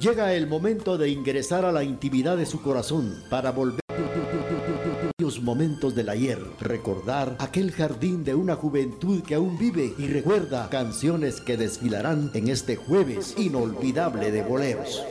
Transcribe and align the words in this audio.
Llega 0.00 0.32
el 0.32 0.46
momento 0.46 0.96
de 0.96 1.10
ingresar 1.10 1.66
a 1.66 1.72
la 1.72 1.84
intimidad 1.84 2.38
de 2.38 2.46
su 2.46 2.62
corazón 2.62 3.22
para 3.28 3.52
volver 3.52 3.80
los 5.18 5.42
momentos 5.42 5.94
del 5.94 6.08
ayer, 6.08 6.38
recordar 6.58 7.36
aquel 7.38 7.70
jardín 7.70 8.24
de 8.24 8.34
una 8.34 8.56
juventud 8.56 9.22
que 9.22 9.34
aún 9.34 9.58
vive 9.58 9.92
y 9.98 10.06
recuerda 10.06 10.70
canciones 10.70 11.42
que 11.42 11.58
desfilarán 11.58 12.30
en 12.32 12.48
este 12.48 12.76
jueves 12.76 13.34
inolvidable 13.36 14.30
de 14.30 14.42
boleros. 14.42 15.04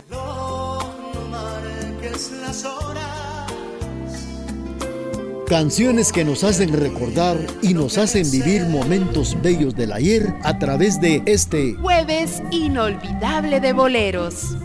Canciones 5.48 6.12
que 6.12 6.26
nos 6.26 6.44
hacen 6.44 6.74
recordar 6.74 7.38
y 7.62 7.76
nos 7.76 8.00
hacen 8.00 8.30
vivir 8.32 8.66
momentos 8.66 9.38
bellos 9.40 9.76
del 9.76 9.94
ayer 9.94 10.34
a 10.44 10.58
través 10.58 11.00
de 11.00 11.22
este 11.28 11.76
jueves 11.76 12.42
inolvidable 12.52 13.60
de 13.60 13.74
boleros. 13.74 14.56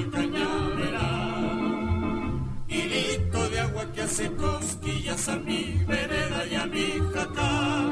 al 0.00 0.10
cañaveral, 0.10 1.60
hilito 2.68 3.48
de 3.50 3.60
agua 3.60 3.84
que 3.92 4.02
hace 4.02 4.32
cosquillas 4.32 5.28
a 5.28 5.36
mi 5.36 5.84
vereda 5.86 6.46
y 6.46 6.54
a 6.54 6.66
mi 6.66 6.88
jacal. 7.12 7.90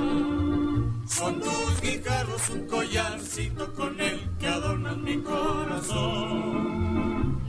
Son 1.07 1.41
tus 1.41 1.81
guijarros 1.83 2.51
un 2.51 2.67
collarcito 2.67 3.75
con 3.75 4.01
el 4.01 4.19
que 4.39 4.47
adornan 4.47 5.03
mi 5.03 5.19
corazón. 5.23 6.59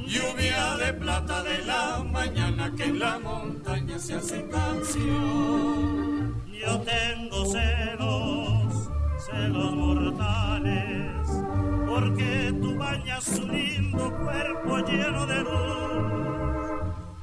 Lluvia 0.05 0.77
de 0.77 0.93
plata 0.93 1.43
de 1.43 1.59
la 1.65 2.03
mañana 2.03 2.73
que 2.75 2.83
en 2.85 2.99
la 2.99 3.19
montaña 3.19 3.99
se 3.99 4.15
hace 4.15 4.47
canción. 4.47 6.35
Yo 6.47 6.79
tengo 6.81 7.45
celos, 7.45 8.89
celos 9.25 9.75
mortales, 9.75 11.27
porque 11.87 12.53
tú 12.61 12.75
bañas 12.77 13.27
un 13.39 13.68
cuerpo 14.29 14.77
lleno 14.87 15.25
de 15.25 15.43
luz. 15.43 15.89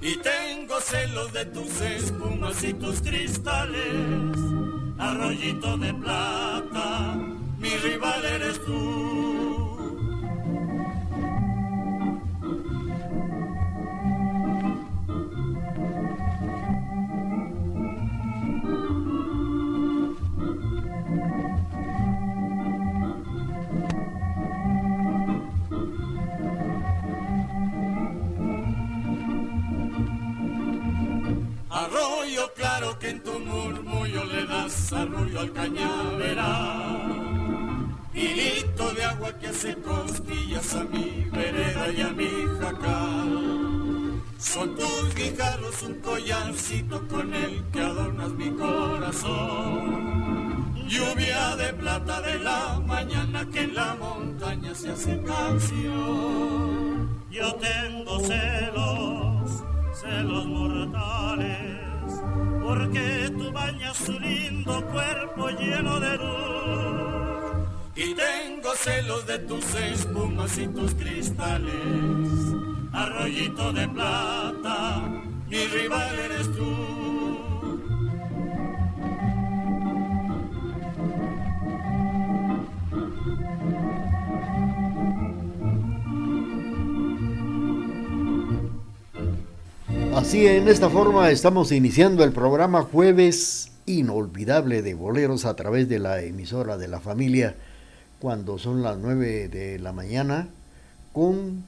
Y 0.00 0.16
tengo 0.16 0.80
celos 0.80 1.32
de 1.32 1.44
tus 1.46 1.80
espumas 1.80 2.62
y 2.62 2.74
tus 2.74 3.00
cristales, 3.00 4.38
arroyito 4.98 5.76
de 5.78 5.94
plata, 5.94 7.14
mi 7.58 7.70
rival 7.70 8.24
eres 8.24 8.64
tú. 8.64 9.35
Arroyo 34.92 35.40
al 35.40 35.52
cañaveral. 35.52 37.06
Hilito 38.14 38.92
de 38.94 39.04
agua 39.04 39.32
que 39.38 39.48
hace 39.48 39.74
cosquillas 39.76 40.74
a 40.74 40.84
mi 40.84 41.26
vereda 41.32 41.90
y 41.92 42.00
a 42.00 42.10
mi 42.10 42.30
jacal. 42.60 44.22
Son 44.38 44.74
tus 44.76 45.14
guijarros 45.14 45.82
un 45.82 45.94
collarcito 46.00 47.06
con 47.08 47.34
el 47.34 47.64
que 47.72 47.80
adornas 47.80 48.30
mi 48.32 48.50
corazón. 48.52 49.96
Lluvia 50.88 51.56
de 51.56 51.72
plata 51.72 52.20
de 52.20 52.38
la 52.38 52.80
mañana 52.86 53.44
que 53.52 53.62
en 53.62 53.74
la 53.74 53.94
montaña 53.96 54.74
se 54.74 54.90
hace 54.90 55.20
canción. 55.22 57.08
Yo 57.30 57.54
tengo 57.56 58.20
celos, 58.20 59.64
celos 60.00 60.46
mortales 60.46 61.85
porque 62.66 63.30
tú 63.38 63.52
bañas 63.52 63.96
su 63.96 64.18
lindo 64.18 64.84
cuerpo 64.86 65.50
lleno 65.50 66.00
de 66.00 66.16
luz. 66.16 67.68
Y 67.94 68.14
tengo 68.14 68.74
celos 68.74 69.26
de 69.26 69.38
tus 69.38 69.74
espumas 69.74 70.58
y 70.58 70.66
tus 70.66 70.94
cristales, 70.94 72.36
arroyito 72.92 73.72
de 73.72 73.88
plata, 73.88 75.00
mi 75.48 75.64
rival 75.66 76.18
eres 76.18 76.52
tú. 76.56 76.95
Así 90.26 90.44
en 90.44 90.66
esta 90.66 90.90
forma 90.90 91.30
estamos 91.30 91.70
iniciando 91.70 92.24
el 92.24 92.32
programa 92.32 92.82
Jueves 92.82 93.70
Inolvidable 93.86 94.82
de 94.82 94.94
Boleros 94.94 95.44
a 95.44 95.54
través 95.54 95.88
de 95.88 96.00
la 96.00 96.20
emisora 96.20 96.76
de 96.76 96.88
la 96.88 96.98
familia 96.98 97.54
cuando 98.18 98.58
son 98.58 98.82
las 98.82 98.98
9 98.98 99.46
de 99.46 99.78
la 99.78 99.92
mañana 99.92 100.48
con 101.12 101.62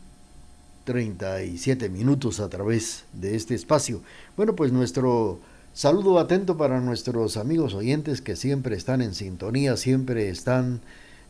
37 0.87 1.89
minutos 1.89 2.41
a 2.41 2.49
través 2.49 3.05
de 3.13 3.37
este 3.37 3.55
espacio. 3.55 4.01
Bueno, 4.37 4.57
pues 4.57 4.73
nuestro 4.73 5.39
saludo 5.73 6.19
atento 6.19 6.57
para 6.57 6.81
nuestros 6.81 7.37
amigos 7.37 7.75
oyentes 7.75 8.21
que 8.21 8.35
siempre 8.35 8.75
están 8.75 9.03
en 9.03 9.15
sintonía, 9.15 9.77
siempre 9.77 10.31
están 10.31 10.81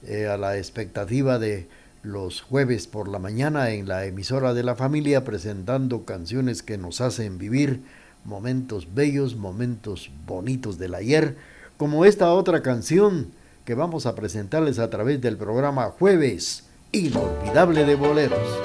eh, 0.07 0.29
a 0.29 0.39
la 0.39 0.57
expectativa 0.57 1.39
de 1.39 1.69
los 2.03 2.41
jueves 2.41 2.87
por 2.87 3.09
la 3.09 3.19
mañana 3.19 3.71
en 3.71 3.89
la 3.89 4.05
emisora 4.05 4.55
de 4.55 4.63
la 4.63 4.77
familia 4.77 5.25
presentando 5.25 6.05
canciones 6.05 6.63
que 6.63 6.79
nos 6.79 7.01
hacen 7.01 7.39
vivir 7.39 7.83
momentos 8.25 8.95
bellos, 8.95 9.37
momentos 9.37 10.11
bonitos 10.27 10.79
del 10.79 10.95
ayer, 10.95 11.37
como 11.77 12.05
esta 12.05 12.33
otra 12.33 12.63
canción 12.63 13.29
que 13.65 13.75
vamos 13.75 14.07
a 14.07 14.15
presentarles 14.15 14.79
a 14.79 14.91
través 14.91 15.21
del 15.21 15.37
programa 15.37 15.87
Jueves 15.87 16.65
Inolvidable 16.93 17.85
de 17.85 17.95
Boleros. 17.95 18.59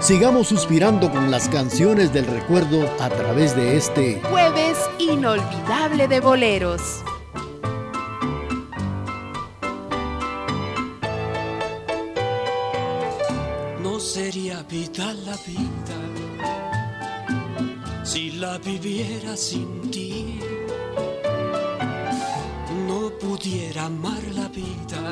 Sigamos 0.00 0.48
suspirando 0.48 1.10
con 1.10 1.30
las 1.30 1.48
canciones 1.48 2.12
del 2.12 2.26
recuerdo 2.26 2.88
a 3.00 3.10
través 3.10 3.54
de 3.54 3.76
este 3.76 4.20
Jueves 4.30 4.78
Inolvidable 4.98 6.08
de 6.08 6.20
Boleros. 6.20 7.02
Vida 14.62 15.14
la 15.26 15.36
vida 15.46 16.10
si 18.02 18.32
la 18.32 18.58
viviera 18.58 19.36
sin 19.36 19.90
ti. 19.90 20.40
No 22.88 23.10
pudiera 23.20 23.84
amar 23.84 24.22
la 24.34 24.48
vida 24.48 25.02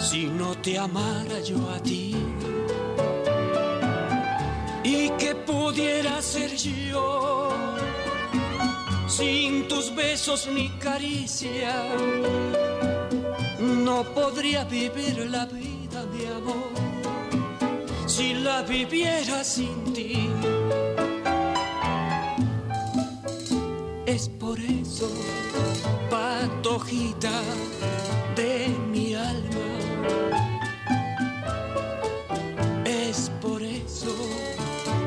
si 0.00 0.24
no 0.26 0.56
te 0.56 0.78
amara 0.78 1.40
yo 1.40 1.58
a 1.70 1.78
ti. 1.80 2.14
¿Y 4.82 5.10
qué 5.18 5.34
pudiera 5.34 6.22
ser 6.22 6.56
yo 6.56 7.50
sin 9.08 9.68
tus 9.68 9.94
besos 9.94 10.48
ni 10.48 10.68
caricia? 10.78 11.74
No 13.60 14.04
podría 14.14 14.64
vivir 14.64 15.28
la 15.30 15.44
vida, 15.46 16.06
mi 16.12 16.24
amor 16.26 16.73
si 18.16 18.32
la 18.34 18.62
viviera 18.62 19.42
sin 19.42 19.92
ti. 19.92 20.30
Es 24.06 24.28
por 24.28 24.56
eso, 24.60 25.08
patojita 26.10 27.36
de 28.36 28.68
mi 28.92 29.14
alma. 29.14 29.68
Es 32.84 33.32
por 33.42 33.60
eso, 33.62 34.14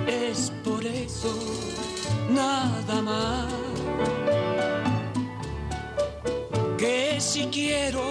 es 0.06 0.51
por 0.65 0.86
eso, 0.86 1.33
nada 2.30 3.01
más. 3.01 3.54
Que 6.77 7.21
si 7.21 7.45
quiero 7.45 8.04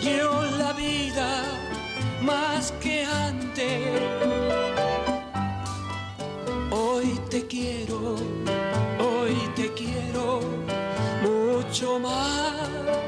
yo 0.00 0.42
la 0.58 0.72
vida 0.72 1.61
más 2.22 2.72
que 2.80 3.04
antes. 3.04 4.00
Hoy 6.70 7.20
te 7.30 7.46
quiero, 7.46 8.16
hoy 8.98 9.36
te 9.56 9.72
quiero 9.72 10.40
mucho 11.22 11.98
más. 11.98 13.01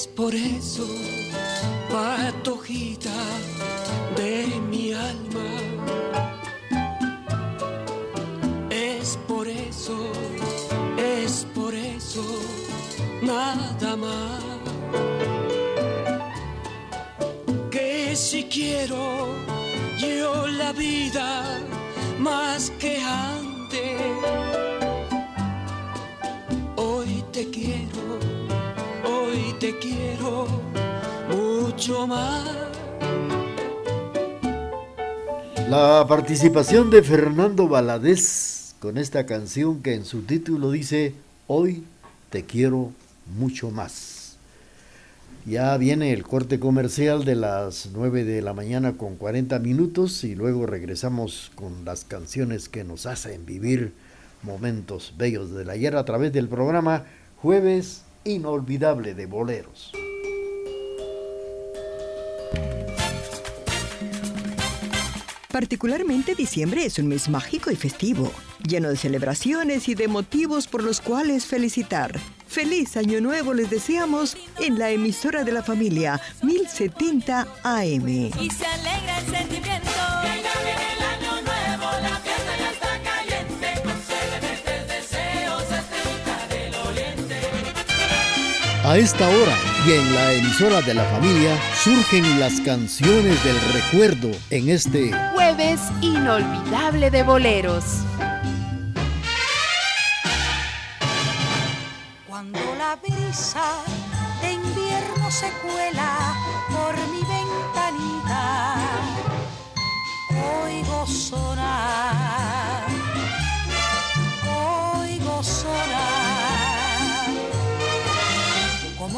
Es 0.00 0.06
por 0.06 0.34
eso, 0.34 0.86
patojita 1.90 3.20
de 4.16 4.46
mi 4.70 4.94
alma. 4.94 5.50
Es 8.70 9.18
por 9.28 9.46
eso, 9.46 9.98
es 10.96 11.46
por 11.54 11.74
eso, 11.74 12.24
nada 13.20 13.94
más. 13.96 14.42
Que 17.70 18.16
si 18.16 18.44
quiero 18.44 19.26
yo 19.98 20.46
la 20.46 20.72
vida 20.72 21.58
más 22.18 22.70
que 22.78 22.96
antes. 23.02 23.39
Mucho 31.28 32.06
más. 32.06 32.60
La 35.68 36.04
participación 36.08 36.90
de 36.90 37.02
Fernando 37.02 37.68
Valadez 37.68 38.74
con 38.80 38.98
esta 38.98 39.24
canción 39.24 39.82
que 39.82 39.94
en 39.94 40.04
su 40.04 40.22
título 40.22 40.72
dice 40.72 41.14
Hoy 41.46 41.84
te 42.30 42.44
quiero 42.44 42.92
mucho 43.38 43.70
más. 43.70 44.36
Ya 45.46 45.76
viene 45.76 46.12
el 46.12 46.22
corte 46.22 46.60
comercial 46.60 47.24
de 47.24 47.34
las 47.34 47.90
9 47.94 48.24
de 48.24 48.42
la 48.42 48.52
mañana 48.52 48.94
con 48.94 49.16
40 49.16 49.58
minutos 49.60 50.24
y 50.24 50.34
luego 50.34 50.66
regresamos 50.66 51.50
con 51.54 51.84
las 51.84 52.04
canciones 52.04 52.68
que 52.68 52.84
nos 52.84 53.06
hacen 53.06 53.46
vivir 53.46 53.92
momentos 54.42 55.14
bellos 55.16 55.54
del 55.54 55.70
ayer 55.70 55.96
a 55.96 56.04
través 56.04 56.32
del 56.32 56.48
programa 56.48 57.04
Jueves 57.36 58.02
Inolvidable 58.24 59.14
de 59.14 59.26
Boleros. 59.26 59.92
Particularmente 65.60 66.34
diciembre 66.34 66.84
es 66.84 66.98
un 66.98 67.08
mes 67.08 67.28
mágico 67.28 67.70
y 67.70 67.76
festivo, 67.76 68.32
lleno 68.66 68.88
de 68.88 68.96
celebraciones 68.96 69.88
y 69.88 69.94
de 69.94 70.06
motivos 70.06 70.68
por 70.68 70.82
los 70.82 71.00
cuales 71.00 71.44
felicitar. 71.44 72.18
Feliz 72.46 72.96
Año 72.96 73.20
Nuevo 73.20 73.52
les 73.52 73.68
deseamos 73.68 74.36
en 74.58 74.78
la 74.78 74.90
emisora 74.90 75.44
de 75.44 75.52
la 75.52 75.62
familia 75.62 76.20
1070 76.42 77.46
AM. 77.62 78.08
Y 78.08 78.50
se 78.50 78.64
alegra 78.64 79.18
el 79.18 79.26
sentimiento. 79.26 79.90
Que 80.22 80.42
ya 80.42 80.54
viene 80.62 80.92
el 80.96 81.02
año 81.04 81.42
nuevo, 81.42 81.90
la 82.00 82.16
fiesta 82.20 82.56
ya 82.58 82.70
está 82.70 83.00
caliente. 83.02 83.82
Con 83.82 84.00
celebres 84.00 84.64
deseos, 84.88 85.62
estrellita 85.62 86.46
del 86.48 86.74
oriente. 86.74 87.40
A 88.84 88.98
esta 88.98 89.28
hora 89.28 89.69
y 89.86 89.92
en 89.92 90.14
la 90.14 90.32
emisora 90.34 90.82
de 90.82 90.94
la 90.94 91.04
familia 91.04 91.56
surgen 91.82 92.38
las 92.38 92.60
canciones 92.60 93.42
del 93.44 93.56
recuerdo 93.72 94.30
en 94.50 94.68
este 94.68 95.10
Jueves 95.32 95.80
inolvidable 96.02 97.10
de 97.10 97.22
boleros. 97.22 97.84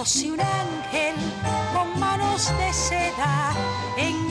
Si 0.05 0.31
un 0.31 0.41
ángel 0.41 1.15
con 1.73 2.01
manos 2.01 2.53
de 2.59 2.73
seda 2.73 3.55
en 3.97 4.22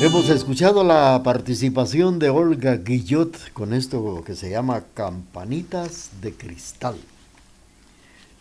Hemos 0.00 0.28
escuchado 0.28 0.84
la 0.84 1.20
participación 1.24 2.20
de 2.20 2.30
Olga 2.30 2.76
Guillot 2.76 3.52
con 3.52 3.74
esto 3.74 4.22
que 4.24 4.36
se 4.36 4.48
llama 4.48 4.84
Campanitas 4.94 6.10
de 6.22 6.32
Cristal. 6.32 6.94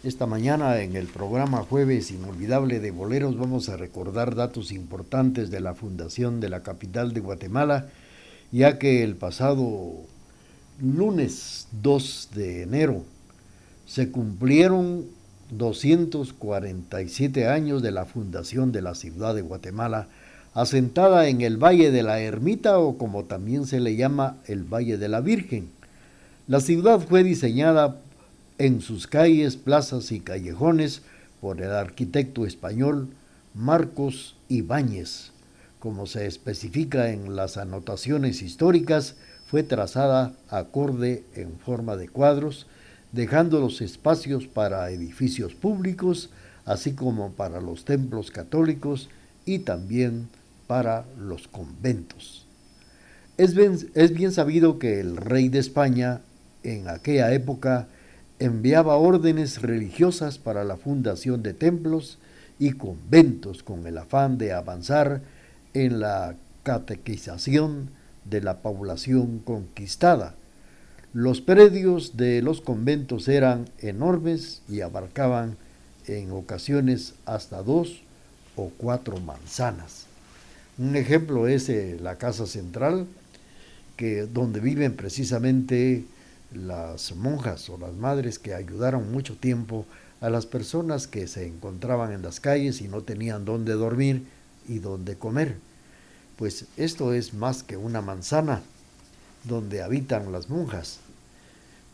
Esta 0.04 0.28
mañana 0.28 0.80
en 0.82 0.96
el 0.96 1.08
programa 1.08 1.64
Jueves 1.64 2.12
Inolvidable 2.12 2.80
de 2.80 2.92
Boleros 2.92 3.40
vamos 3.40 3.70
a 3.70 3.78
recordar 3.78 4.36
datos 4.36 4.72
importantes 4.72 5.50
de 5.50 5.60
la 5.60 5.74
fundación 5.74 6.40
de 6.42 6.50
la 6.50 6.62
capital 6.62 7.12
de 7.16 7.22
Guatemala, 7.22 7.88
ya 8.52 8.78
que 8.78 9.04
el 9.04 9.16
pasado 9.16 9.94
lunes 10.80 11.70
2 11.82 12.30
de 12.36 12.62
enero 12.62 13.04
se 13.88 14.12
cumplieron 14.12 15.06
247 15.50 17.48
años 17.48 17.82
de 17.82 17.92
la 17.92 18.06
fundación 18.06 18.72
de 18.72 18.84
la 18.84 18.94
ciudad 18.94 19.34
de 19.34 19.42
Guatemala, 19.42 20.08
asentada 20.58 21.28
en 21.28 21.42
el 21.42 21.58
Valle 21.58 21.92
de 21.92 22.02
la 22.02 22.20
Ermita 22.20 22.80
o 22.80 22.98
como 22.98 23.26
también 23.26 23.68
se 23.68 23.80
le 23.80 23.96
llama 23.96 24.38
el 24.48 24.64
Valle 24.64 24.98
de 24.98 25.08
la 25.08 25.22
Virgen. 25.22 25.70
La 26.48 26.62
ciudad 26.62 27.00
fue 27.00 27.24
diseñada 27.24 28.02
en 28.58 28.82
sus 28.82 29.06
calles, 29.06 29.56
plazas 29.56 30.12
y 30.12 30.20
callejones 30.20 31.04
por 31.42 31.62
el 31.62 31.70
arquitecto 31.70 32.44
español 32.48 33.10
Marcos 33.54 34.36
Ibáñez. 34.50 35.30
Como 35.78 36.08
se 36.08 36.26
especifica 36.26 37.12
en 37.12 37.36
las 37.36 37.58
anotaciones 37.58 38.42
históricas, 38.42 39.14
fue 39.46 39.62
trazada 39.62 40.34
acorde 40.50 41.24
en 41.36 41.60
forma 41.60 41.98
de 41.98 42.10
cuadros, 42.10 42.66
dejando 43.12 43.60
los 43.60 43.80
espacios 43.82 44.48
para 44.48 44.90
edificios 44.90 45.54
públicos, 45.54 46.32
así 46.66 46.94
como 46.94 47.34
para 47.34 47.62
los 47.62 47.86
templos 47.86 48.32
católicos 48.32 49.08
y 49.46 49.60
también 49.60 50.28
para 50.68 51.06
los 51.18 51.48
conventos. 51.48 52.46
Es 53.38 53.56
bien, 53.56 53.78
es 53.94 54.14
bien 54.14 54.32
sabido 54.32 54.80
que 54.80 55.00
el 55.00 55.18
rey 55.18 55.50
de 55.50 55.60
España 55.60 56.22
en 56.64 56.90
aquella 56.90 57.34
época 57.34 57.88
enviaba 58.40 58.98
órdenes 58.98 59.62
religiosas 59.62 60.38
para 60.38 60.64
la 60.64 60.78
fundación 60.78 61.42
de 61.42 61.54
templos 61.54 62.20
y 62.60 62.72
conventos 62.74 63.64
con 63.64 63.88
el 63.88 63.98
afán 63.98 64.38
de 64.38 64.54
avanzar 64.54 65.22
en 65.74 66.00
la 66.00 66.36
catequización 66.64 67.90
de 68.26 68.42
la 68.42 68.58
población 68.58 69.40
conquistada. 69.40 70.36
Los 71.14 71.42
predios 71.42 72.18
de 72.18 72.42
los 72.42 72.62
conventos 72.62 73.28
eran 73.28 73.70
enormes 73.80 74.62
y 74.68 74.82
abarcaban 74.82 75.56
en 76.08 76.32
ocasiones 76.32 77.14
hasta 77.26 77.64
dos 77.64 78.02
o 78.56 78.72
cuatro 78.78 79.18
manzanas. 79.20 80.07
Un 80.78 80.96
ejemplo 80.96 81.48
es 81.48 81.70
eh, 81.70 81.98
la 82.02 82.18
casa 82.18 82.46
central, 82.46 83.08
que, 83.96 84.28
donde 84.28 84.60
viven 84.60 84.96
precisamente 84.96 86.06
las 86.54 87.16
monjas 87.16 87.70
o 87.70 87.78
las 87.78 87.94
madres 87.94 88.38
que 88.38 88.54
ayudaron 88.54 89.12
mucho 89.12 89.36
tiempo 89.36 89.86
a 90.22 90.30
las 90.30 90.46
personas 90.46 91.08
que 91.08 91.28
se 91.28 91.48
encontraban 91.48 92.12
en 92.12 92.22
las 92.22 92.40
calles 92.40 92.82
y 92.82 92.88
no 92.88 93.02
tenían 93.02 93.44
dónde 93.44 93.74
dormir 93.74 94.24
y 94.68 94.80
dónde 94.80 95.16
comer. 95.16 95.56
Pues 96.38 96.66
esto 96.78 97.14
es 97.14 97.34
más 97.34 97.64
que 97.64 97.78
una 97.78 98.02
manzana 98.02 98.62
donde 99.44 99.82
habitan 99.82 100.32
las 100.32 100.50
monjas. 100.50 101.00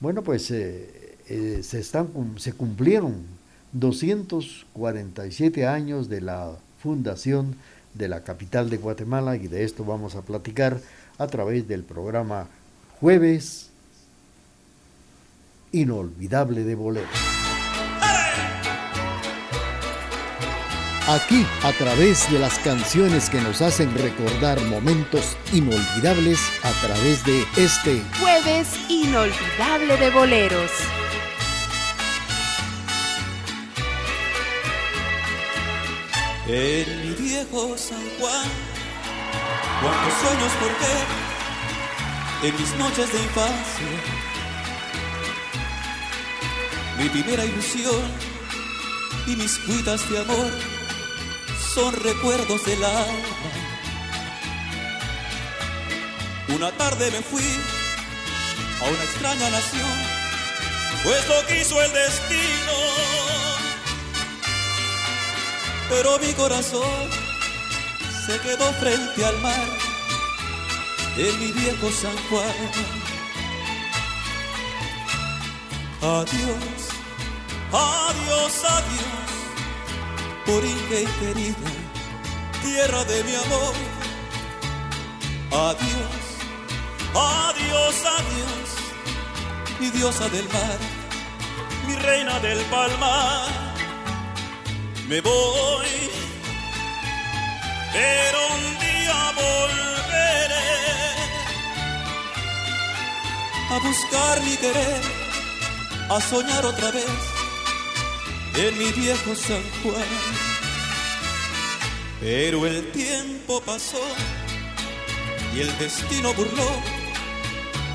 Bueno, 0.02 0.24
pues 0.24 0.52
eh, 0.52 1.18
eh, 1.30 1.62
se, 1.64 1.80
están, 1.80 2.10
se 2.38 2.52
cumplieron 2.52 3.24
247 3.72 5.66
años 5.66 6.10
de 6.10 6.22
la 6.22 6.52
fundación 6.82 7.56
de 7.94 8.08
la 8.08 8.24
capital 8.24 8.70
de 8.70 8.78
Guatemala 8.78 9.36
y 9.36 9.48
de 9.48 9.64
esto 9.64 9.84
vamos 9.84 10.16
a 10.16 10.22
platicar 10.22 10.80
a 11.18 11.28
través 11.28 11.68
del 11.68 11.84
programa 11.84 12.48
Jueves 13.00 13.70
Inolvidable 15.72 16.64
de 16.64 16.76
Bolero. 16.76 17.08
Aquí, 21.08 21.46
a 21.64 21.74
través 21.74 22.32
de 22.32 22.40
las 22.40 22.58
canciones 22.60 23.30
que 23.30 23.42
nos 23.42 23.62
hacen 23.62 23.94
recordar 23.98 24.62
momentos 24.62 25.36
inolvidables, 25.52 26.40
a 26.64 26.72
través 26.86 27.26
de 27.26 27.44
este 27.58 28.02
Jueves 28.22 28.70
Inolvidable 28.90 29.98
de 29.98 30.10
Boleros. 30.12 30.72
Mi 36.46 37.03
viejo 37.24 37.78
San 37.78 38.04
Juan, 38.20 38.50
cuántos 39.82 40.14
sueños 40.22 40.52
porté 40.60 42.48
en 42.48 42.56
mis 42.60 42.76
noches 42.76 43.14
de 43.14 43.20
infancia. 43.20 43.88
Mi 46.98 47.10
primera 47.10 47.46
ilusión 47.46 48.02
y 49.28 49.36
mis 49.36 49.58
cuitas 49.60 50.10
de 50.10 50.20
amor 50.20 50.52
son 51.74 51.96
recuerdos 51.96 52.66
del 52.66 52.84
alma. 52.84 53.38
Una 56.50 56.72
tarde 56.74 57.10
me 57.10 57.22
fui 57.22 57.50
a 58.82 58.90
una 58.90 59.04
extraña 59.04 59.50
nación, 59.50 59.92
pues 61.04 61.28
lo 61.30 61.48
quiso 61.48 61.82
el 61.82 61.92
destino 61.94 63.43
pero 65.94 66.18
mi 66.18 66.34
corazón 66.34 67.08
se 68.26 68.40
quedó 68.40 68.66
frente 68.74 69.24
al 69.24 69.38
mar 69.42 69.68
en 71.18 71.40
mi 71.40 71.52
viejo 71.52 71.92
San 71.92 72.18
Juan. 72.30 72.56
Adiós, 76.02 76.80
adiós, 77.72 78.54
adiós, 78.78 79.30
Borinque 80.48 81.04
y 81.04 81.12
querida, 81.20 81.72
tierra 82.64 83.04
de 83.06 83.24
mi 83.24 83.36
amor. 83.36 83.76
Adiós, 85.70 86.24
adiós, 87.14 87.96
adiós, 88.18 88.68
mi 89.80 89.90
diosa 89.92 90.28
del 90.30 90.48
mar, 90.50 90.80
mi 91.88 91.96
reina 91.96 92.40
del 92.40 92.60
palmar 92.66 93.73
me 95.08 95.22
voy, 95.22 95.88
pero 97.92 98.38
un 98.56 98.80
día 98.80 99.32
volveré 99.36 100.70
a 103.70 103.80
buscar 103.80 104.42
mi 104.44 104.56
querer, 104.58 105.02
a 106.10 106.22
soñar 106.22 106.66
otra 106.66 106.92
vez 106.92 107.06
en 108.56 108.78
mi 108.78 108.92
viejo 108.92 109.36
San 109.36 109.64
Juan. 109.82 110.06
Pero 112.22 112.66
el 112.66 112.92
tiempo 112.92 113.62
pasó 113.62 114.02
y 115.54 115.60
el 115.62 115.78
destino 115.78 116.34
burló 116.34 116.70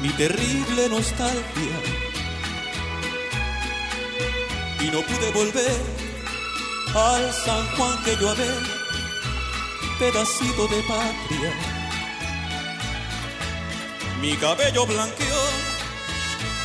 mi 0.03 0.11
terrible 0.11 0.89
nostalgia 0.91 1.79
y 4.81 4.91
no 4.91 5.01
pude 5.03 5.31
volver 5.33 6.08
al 6.95 7.33
San 7.33 7.67
Juan 7.77 8.03
que 8.05 8.17
yo 8.17 8.31
amé, 8.31 8.49
pedacito 9.99 10.67
de 10.69 10.83
patria. 10.83 11.53
Mi 14.21 14.37
cabello 14.37 14.87
blanqueó 14.87 15.43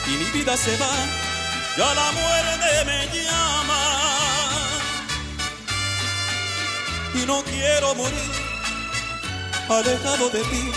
y 0.07 0.11
mi 0.11 0.25
vida 0.31 0.57
se 0.57 0.75
va, 0.77 0.93
ya 1.77 1.93
la 1.93 2.11
muerte 2.11 2.85
me 2.85 3.23
llama. 3.23 3.83
Y 7.15 7.25
no 7.25 7.43
quiero 7.43 7.95
morir 7.95 8.31
alejado 9.69 10.29
de 10.29 10.41
ti, 10.43 10.71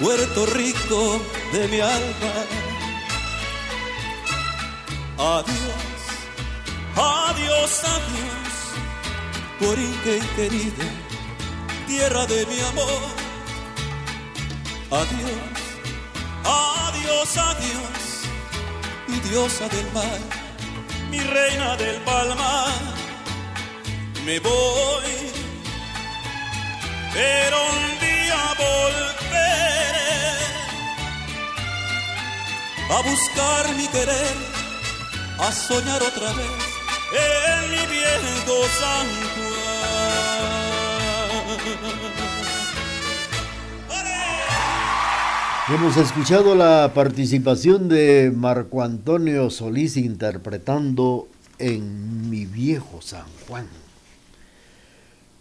Puerto 0.00 0.46
Rico 0.46 1.20
de 1.52 1.68
mi 1.68 1.80
alma. 1.80 2.32
Adiós 5.18 5.85
Adiós, 6.96 7.82
adiós, 7.84 8.56
Borinque 9.60 10.18
querida, 10.34 10.84
tierra 11.86 12.26
de 12.26 12.46
mi 12.46 12.58
amor. 12.60 13.02
Adiós, 14.90 15.58
adiós, 16.42 17.36
adiós, 17.36 18.02
mi 19.08 19.20
diosa 19.28 19.68
del 19.68 19.92
mar, 19.92 20.20
mi 21.10 21.20
reina 21.20 21.76
del 21.76 22.00
palmar. 22.00 22.72
Me 24.24 24.40
voy, 24.40 25.12
pero 27.12 27.62
un 27.62 27.98
día 28.00 28.54
volveré 28.64 29.52
a 32.88 33.02
buscar 33.02 33.68
mi 33.76 33.86
querer, 33.88 34.36
a 35.38 35.52
soñar 35.52 36.02
otra 36.02 36.32
vez 36.32 36.65
en 37.12 37.70
mi 37.70 37.86
viejo 37.94 38.62
San 38.78 39.06
Hemos 45.68 45.96
escuchado 45.96 46.54
la 46.54 46.92
participación 46.94 47.88
de 47.88 48.32
Marco 48.34 48.82
Antonio 48.82 49.50
Solís 49.50 49.96
interpretando 49.96 51.26
en 51.58 52.30
Mi 52.30 52.46
viejo 52.46 53.02
San 53.02 53.26
Juan. 53.48 53.66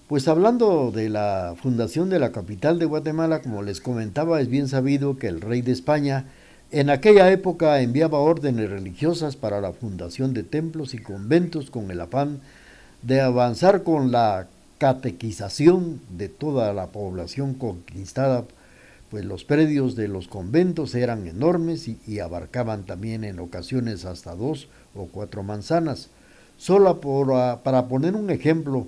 Pues 0.07 0.27
hablando 0.27 0.91
de 0.91 1.09
la 1.09 1.55
fundación 1.61 2.09
de 2.09 2.19
la 2.19 2.31
capital 2.31 2.79
de 2.79 2.85
Guatemala, 2.85 3.41
como 3.41 3.61
les 3.61 3.81
comentaba, 3.81 4.41
es 4.41 4.49
bien 4.49 4.67
sabido 4.67 5.17
que 5.17 5.27
el 5.27 5.41
rey 5.41 5.61
de 5.61 5.71
España 5.71 6.25
En 6.71 6.89
aquella 6.89 7.31
época 7.31 7.79
enviaba 7.81 8.19
órdenes 8.19 8.69
religiosas 8.69 9.35
para 9.35 9.61
la 9.61 9.71
fundación 9.71 10.33
de 10.33 10.43
templos 10.43 10.93
y 10.93 10.97
conventos 10.97 11.69
con 11.69 11.91
el 11.91 12.01
afán 12.01 12.39
de 13.01 13.21
avanzar 13.21 13.83
con 13.83 14.11
la 14.11 14.47
catequización 14.79 16.01
de 16.09 16.27
toda 16.27 16.73
la 16.73 16.87
población 16.87 17.53
conquistada, 17.53 18.45
pues 19.11 19.23
los 19.23 19.45
predios 19.45 19.95
de 19.95 20.07
los 20.07 20.27
conventos 20.27 20.95
eran 20.95 21.27
enormes 21.27 21.87
y, 21.87 22.19
abarcaban 22.19 22.83
también 22.83 23.23
en 23.23 23.39
ocasiones 23.39 24.03
hasta 24.03 24.35
dos 24.35 24.67
o 24.95 25.05
cuatro 25.05 25.43
manzanas. 25.43 26.09
Solo 26.57 26.99
por, 26.99 27.31
ah, 27.33 27.61
para 27.63 27.87
poner 27.87 28.15
un 28.15 28.29
ejemplo, 28.31 28.87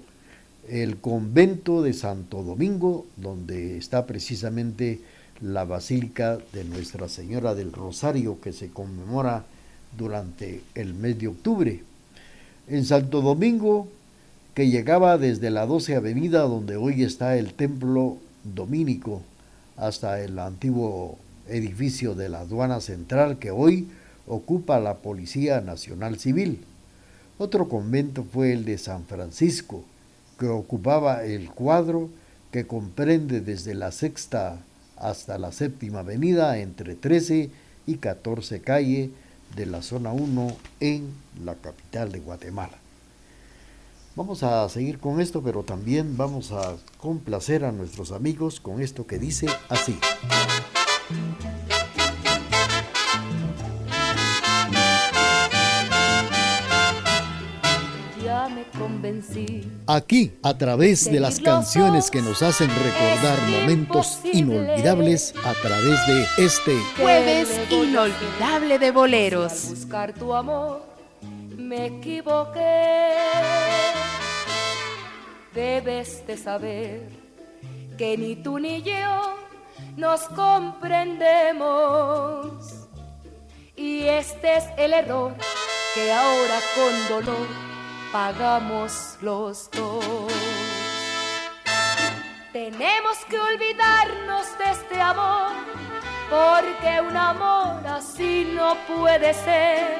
el 0.67 0.97
convento 0.97 1.81
de 1.81 1.93
Santo 1.93 2.43
Domingo, 2.43 3.05
donde 3.15 3.77
está 3.77 4.05
precisamente 4.05 4.99
la 5.41 5.65
Basílica 5.65 6.37
de 6.53 6.63
Nuestra 6.63 7.09
Señora 7.09 7.55
del 7.55 7.71
Rosario 7.71 8.39
que 8.41 8.53
se 8.53 8.69
conmemora 8.69 9.45
durante 9.97 10.61
el 10.75 10.93
mes 10.93 11.19
de 11.19 11.27
octubre. 11.27 11.83
En 12.67 12.85
Santo 12.85 13.21
Domingo, 13.21 13.87
que 14.53 14.69
llegaba 14.69 15.17
desde 15.17 15.51
la 15.51 15.65
12 15.65 15.95
Avenida, 15.95 16.41
donde 16.41 16.75
hoy 16.75 17.03
está 17.03 17.37
el 17.37 17.53
Templo 17.53 18.17
Domínico, 18.43 19.21
hasta 19.77 20.21
el 20.21 20.39
antiguo 20.39 21.17
edificio 21.47 22.15
de 22.15 22.29
la 22.29 22.39
aduana 22.39 22.81
central 22.81 23.37
que 23.37 23.51
hoy 23.51 23.87
ocupa 24.27 24.79
la 24.79 24.95
Policía 24.95 25.61
Nacional 25.61 26.19
Civil. 26.19 26.61
Otro 27.37 27.69
convento 27.69 28.23
fue 28.23 28.51
el 28.51 28.65
de 28.65 28.77
San 28.77 29.05
Francisco, 29.05 29.83
que 30.39 30.47
ocupaba 30.47 31.23
el 31.23 31.49
cuadro 31.49 32.09
que 32.51 32.65
comprende 32.65 33.41
desde 33.41 33.75
la 33.75 33.91
sexta 33.91 34.57
hasta 34.99 35.37
la 35.37 35.51
séptima 35.51 35.99
avenida 35.99 36.57
entre 36.59 36.95
13 36.95 37.49
y 37.85 37.95
14 37.97 38.61
calle 38.61 39.11
de 39.55 39.65
la 39.65 39.81
zona 39.81 40.11
1 40.11 40.57
en 40.79 41.13
la 41.43 41.55
capital 41.55 42.11
de 42.11 42.19
Guatemala. 42.19 42.77
Vamos 44.15 44.41
a 44.41 44.67
seguir 44.69 44.99
con 44.99 45.21
esto, 45.21 45.43
pero 45.43 45.63
también 45.63 46.17
vamos 46.17 46.51
a 46.51 46.75
complacer 46.97 47.63
a 47.63 47.71
nuestros 47.71 48.11
amigos 48.11 48.59
con 48.59 48.81
esto 48.81 49.05
que 49.05 49.19
dice 49.19 49.47
así. 49.69 49.97
Aquí, 59.87 60.33
a 60.43 60.57
través 60.57 61.11
de 61.11 61.19
las 61.19 61.39
canciones 61.39 62.11
que 62.11 62.21
nos 62.21 62.41
hacen 62.41 62.69
recordar 62.69 63.39
momentos 63.49 64.19
inolvidables, 64.33 65.33
a 65.43 65.53
través 65.53 66.07
de 66.07 66.45
este 66.45 66.77
Jueves 66.99 67.49
inolvidable 67.69 68.79
de 68.79 68.91
boleros. 68.91 69.69
buscar 69.69 70.13
tu 70.13 70.33
amor 70.33 70.87
me 71.67 71.87
equivoqué. 71.87 73.11
Debes 75.53 76.25
de 76.25 76.37
saber 76.37 77.09
que 77.97 78.17
ni 78.17 78.37
tú 78.37 78.57
ni 78.59 78.81
yo 78.83 79.35
nos 79.97 80.21
comprendemos. 80.29 82.85
Y 83.75 84.03
este 84.03 84.55
es 84.57 84.63
el 84.77 84.93
error 84.93 85.33
que 85.93 86.09
ahora 86.11 86.59
con 86.75 86.93
dolor 87.09 87.66
pagamos 88.11 89.17
los 89.21 89.69
dos. 89.71 90.31
Tenemos 92.53 93.17
que 93.29 93.39
olvidarnos 93.39 94.57
de 94.57 94.71
este 94.71 95.01
amor, 95.01 95.51
porque 96.29 97.01
un 97.01 97.15
amor 97.15 97.85
así 97.87 98.51
no 98.55 98.75
puede 98.87 99.33
ser. 99.33 99.99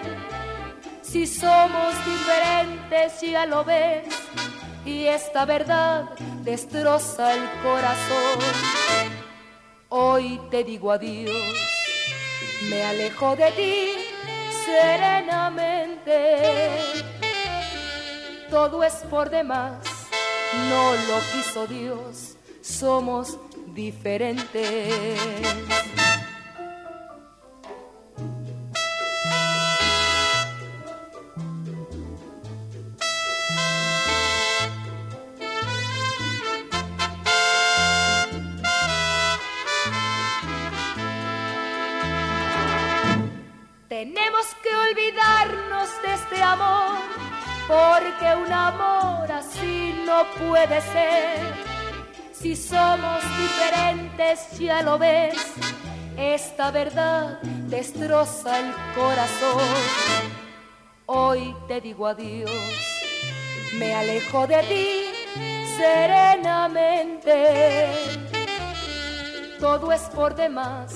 Si 1.02 1.28
somos 1.28 1.94
diferentes, 2.06 3.22
ya 3.22 3.46
lo 3.46 3.64
ves, 3.64 4.06
y 4.86 5.06
esta 5.06 5.46
verdad 5.46 6.10
destroza 6.44 7.34
el 7.34 7.50
corazón. 7.64 8.40
Hoy 9.90 10.40
te 10.52 10.64
digo 10.64 10.92
adiós, 10.92 11.34
me 12.70 12.84
alejo 12.84 13.36
de 13.36 13.52
ti 13.52 13.92
serenamente. 14.66 17.17
Todo 18.50 18.84
es 18.84 18.94
por 19.10 19.30
demás, 19.30 19.76
no 20.70 20.94
lo 20.94 21.20
quiso 21.34 21.68
Dios, 21.68 22.38
somos 22.62 23.38
diferentes. 23.74 25.20
Porque 47.68 48.36
un 48.36 48.52
amor 48.52 49.32
así 49.32 49.94
no 50.06 50.24
puede 50.40 50.82
ser. 50.82 51.54
Si 52.32 52.56
somos 52.56 53.22
diferentes, 53.38 54.58
ya 54.58 54.82
lo 54.82 54.98
ves, 54.98 55.36
esta 56.16 56.72
verdad 56.72 57.40
destroza 57.42 58.60
el 58.60 58.74
corazón. 58.96 59.62
Hoy 61.08 61.56
te 61.68 61.82
digo 61.82 62.08
adiós, 62.08 62.52
me 63.78 63.94
alejo 63.96 64.48
de 64.48 64.64
ti 64.64 65.02
serenamente. 65.78 67.34
Todo 69.60 69.92
es 69.92 70.02
por 70.04 70.36
demás, 70.36 70.94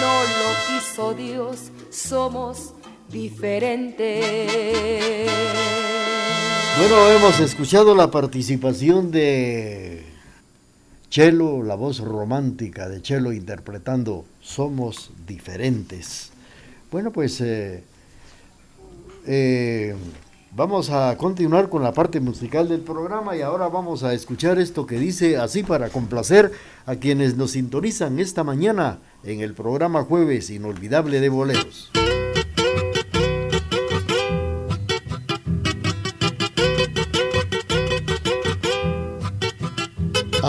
no 0.00 0.22
lo 0.22 0.54
quiso 0.68 1.12
Dios, 1.14 1.72
somos 1.90 2.74
diferentes. 3.12 4.24
Bueno, 6.78 7.10
hemos 7.10 7.38
escuchado 7.40 7.94
la 7.94 8.10
participación 8.10 9.10
de 9.10 10.04
Chelo, 11.10 11.62
la 11.62 11.74
voz 11.74 12.00
romántica 12.00 12.88
de 12.88 13.02
Chelo 13.02 13.32
interpretando 13.32 14.24
Somos 14.40 15.10
diferentes. 15.26 16.30
Bueno, 16.90 17.12
pues 17.12 17.40
eh, 17.42 17.84
eh, 19.26 19.94
vamos 20.56 20.90
a 20.90 21.16
continuar 21.18 21.68
con 21.68 21.82
la 21.82 21.92
parte 21.92 22.18
musical 22.18 22.68
del 22.68 22.80
programa 22.80 23.36
y 23.36 23.42
ahora 23.42 23.68
vamos 23.68 24.02
a 24.02 24.14
escuchar 24.14 24.58
esto 24.58 24.86
que 24.86 24.98
dice 24.98 25.36
así 25.36 25.62
para 25.62 25.90
complacer 25.90 26.52
a 26.86 26.96
quienes 26.96 27.36
nos 27.36 27.52
sintonizan 27.52 28.18
esta 28.18 28.42
mañana 28.42 28.98
en 29.22 29.40
el 29.40 29.54
programa 29.54 30.02
Jueves 30.02 30.50
Inolvidable 30.50 31.20
de 31.20 31.28
Boleros. 31.28 31.92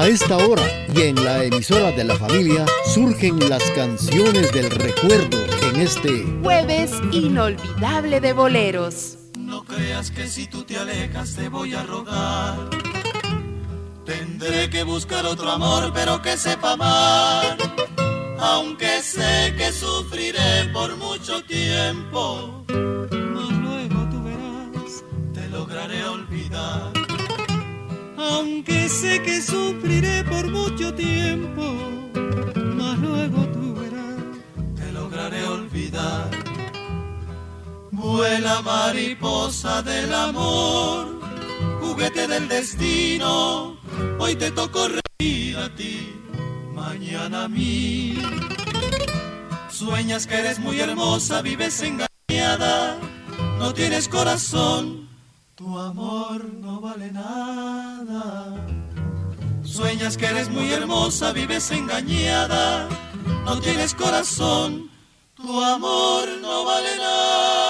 A 0.03 0.09
esta 0.09 0.35
hora 0.35 0.63
y 0.93 1.03
en 1.03 1.23
la 1.23 1.45
emisora 1.45 1.89
de 1.91 2.03
la 2.03 2.17
familia 2.17 2.65
surgen 2.93 3.39
las 3.49 3.63
canciones 3.71 4.51
del 4.51 4.69
recuerdo 4.69 5.37
en 5.69 5.79
este 5.79 6.25
Jueves 6.43 6.91
inolvidable 7.13 8.19
de 8.19 8.33
boleros. 8.33 9.17
No 9.37 9.63
creas 9.63 10.11
que 10.11 10.27
si 10.27 10.45
tú 10.47 10.65
te 10.65 10.75
alejas 10.75 11.35
te 11.35 11.47
voy 11.47 11.73
a 11.73 11.83
rogar. 11.83 12.69
Tendré 14.05 14.69
que 14.69 14.83
buscar 14.83 15.25
otro 15.25 15.49
amor, 15.49 15.93
pero 15.93 16.21
que 16.21 16.35
sepa 16.35 16.73
amar. 16.73 17.55
Aunque 18.39 19.01
sé 19.01 19.55
que 19.57 19.71
sufriré 19.71 20.65
por 20.73 20.97
mucho 20.97 21.41
tiempo, 21.45 22.65
mas 22.67 23.51
luego 23.51 24.09
tú 24.11 24.21
verás, 24.21 25.05
te 25.33 25.47
lograré 25.47 26.03
olvidar. 26.03 26.92
Aunque 28.31 28.87
sé 28.87 29.21
que 29.21 29.41
sufriré 29.41 30.23
por 30.23 30.49
mucho 30.49 30.93
tiempo, 30.93 31.63
mas 32.77 32.97
luego 32.99 33.45
tú 33.47 33.75
verás, 33.75 34.23
te 34.75 34.91
lograré 34.93 35.45
olvidar. 35.45 36.29
Vuela 37.91 38.61
mariposa 38.61 39.81
del 39.81 40.13
amor, 40.13 41.19
juguete 41.81 42.27
del 42.27 42.47
destino, 42.47 43.77
hoy 44.19 44.35
te 44.35 44.51
tocó 44.51 44.87
reír 44.87 45.57
a 45.57 45.73
ti, 45.75 46.13
mañana 46.73 47.43
a 47.43 47.47
mí. 47.49 48.17
Sueñas 49.69 50.27
que 50.27 50.35
eres 50.35 50.59
muy 50.59 50.79
hermosa, 50.79 51.41
vives 51.41 51.81
engañada, 51.81 52.97
no 53.59 53.73
tienes 53.73 54.07
corazón, 54.07 55.02
tu 55.63 55.79
amor 55.79 56.43
no 56.61 56.81
vale 56.81 57.09
nada. 57.11 58.55
Sueñas 59.63 60.17
que 60.17 60.25
eres 60.25 60.49
muy 60.49 60.71
hermosa, 60.73 61.31
vives 61.31 61.71
engañada, 61.71 62.89
no 63.45 63.59
tienes 63.61 63.93
corazón, 63.93 64.89
tu 65.35 65.63
amor 65.63 66.27
no 66.41 66.65
vale 66.65 66.97
nada. 66.97 67.62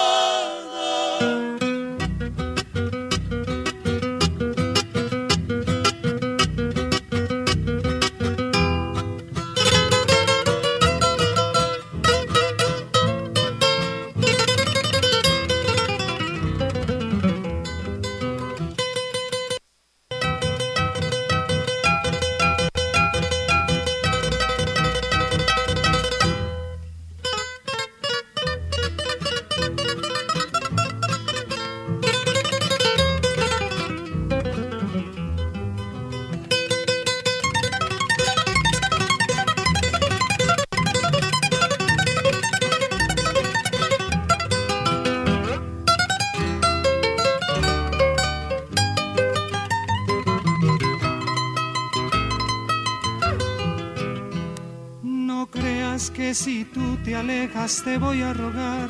Alejas 57.44 57.84
te 57.84 57.98
voy 57.98 58.22
a 58.22 58.34
rogar. 58.34 58.90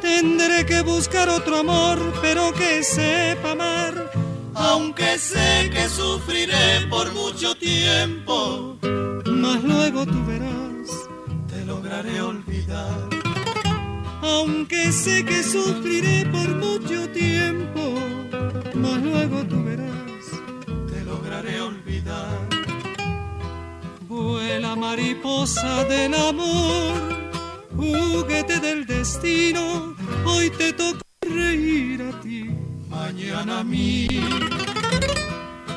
Tendré 0.00 0.64
que 0.64 0.80
buscar 0.82 1.28
otro 1.28 1.58
amor, 1.58 1.98
pero 2.22 2.52
que 2.54 2.82
sepa 2.82 3.52
amar. 3.52 4.10
Aunque 4.54 5.18
sé 5.18 5.70
que 5.70 5.88
sufriré 5.88 6.86
por 6.88 7.12
mucho 7.12 7.54
tiempo, 7.54 8.76
Mas 9.26 9.62
luego 9.62 10.04
tú 10.06 10.24
verás, 10.26 10.88
te 11.48 11.64
lograré 11.64 12.20
olvidar. 12.22 13.08
aunque 14.22 14.90
sé 14.92 15.24
que 15.24 15.42
sufriré 15.42 16.24
por 16.26 16.48
mucho 16.56 17.08
tiempo. 17.10 17.82
Mas 18.74 19.02
luego 19.02 19.44
tú 19.44 19.62
verás, 19.62 20.24
Te 20.90 21.04
lograré 21.04 21.60
olvidar. 21.60 22.38
vuela 24.08 24.74
mariposa 24.74 25.84
del 25.84 26.14
amor, 26.14 27.27
juguete 27.78 28.58
del 28.58 28.84
destino. 28.86 29.94
Hoy 30.26 30.50
te 30.50 30.72
toca 30.72 31.00
reír 31.22 32.02
a 32.02 32.20
ti. 32.20 32.50
Mañana 32.88 33.60
a 33.60 33.64
mí. 33.64 34.08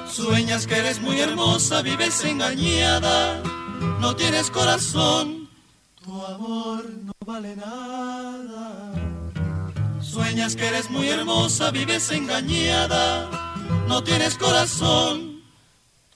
Sueñas 0.10 0.68
que 0.68 0.76
eres 0.78 1.00
muy 1.02 1.20
hermosa, 1.20 1.82
vives 1.82 2.24
engañada, 2.26 3.42
no 4.00 4.16
tienes 4.16 4.52
corazón, 4.52 5.50
tu 6.04 6.26
amor 6.26 6.84
no 7.08 7.14
vale 7.26 7.56
nada. 7.56 8.94
Sueñas 10.02 10.56
que 10.56 10.68
eres 10.68 10.90
muy 10.90 11.08
hermosa, 11.10 11.72
vives 11.72 12.12
engañada, 12.12 13.30
no 13.88 14.04
tienes 14.04 14.38
corazón, 14.38 15.42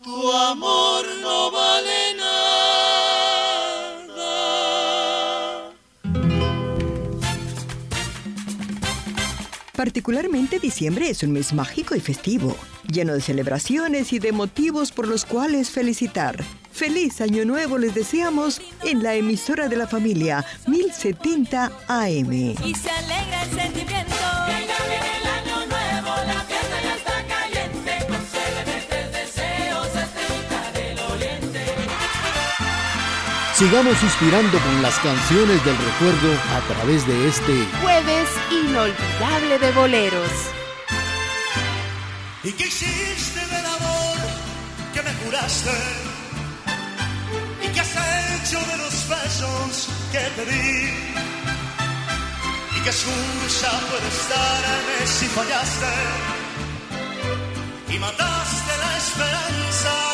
tu 0.03 0.31
amor 0.33 1.05
no 1.21 1.51
vale 1.51 1.84
Particularmente 9.75 10.59
diciembre 10.59 11.09
es 11.09 11.21
un 11.23 11.33
mes 11.33 11.53
mágico 11.53 11.95
y 11.95 11.99
festivo, 11.99 12.55
lleno 12.89 13.13
de 13.13 13.21
celebraciones 13.21 14.13
y 14.13 14.19
de 14.19 14.31
motivos 14.31 14.91
por 14.91 15.07
los 15.07 15.25
cuales 15.25 15.69
felicitar. 15.69 16.41
Feliz 16.71 17.19
Año 17.19 17.43
Nuevo 17.43 17.77
les 17.77 17.93
deseamos 17.93 18.61
en 18.83 19.03
la 19.03 19.15
emisora 19.15 19.67
de 19.67 19.75
la 19.75 19.87
familia 19.87 20.45
1070 20.67 21.71
AM. 21.87 22.31
y 22.31 22.75
se 22.75 22.89
alegra 22.89 23.43
el 23.43 23.49
sentimiento. 23.49 24.34
Sigamos 33.57 34.03
inspirando 34.03 34.59
con 34.59 34.81
las 34.81 34.99
canciones 34.99 35.63
del 35.63 35.77
recuerdo 35.77 36.37
a 36.57 36.59
través 36.73 37.07
de 37.07 37.29
este 37.29 37.65
Jueves 37.81 38.27
inolvidable 38.51 39.59
de 39.59 39.71
boleros. 39.71 40.29
¿Y 42.43 42.51
qué 42.51 42.67
hiciste 42.67 43.39
del 43.39 43.65
amor 43.65 44.17
que 44.93 45.01
me 45.03 45.13
juraste? 45.23 45.71
¿Y 47.63 47.67
qué 47.69 47.79
has 47.79 47.95
hecho 48.41 48.59
de 48.59 48.77
los 48.77 49.07
besos 49.07 49.87
que 50.11 50.19
te 50.35 50.45
di? 50.51 50.89
¿Y 52.75 52.81
qué 52.83 52.89
excusa 52.89 53.71
puedes 53.89 54.29
darme 54.29 55.07
si 55.07 55.27
fallaste? 55.27 55.93
Y 57.87 57.99
mataste 57.99 58.71
la 58.83 58.97
esperanza 58.97 60.04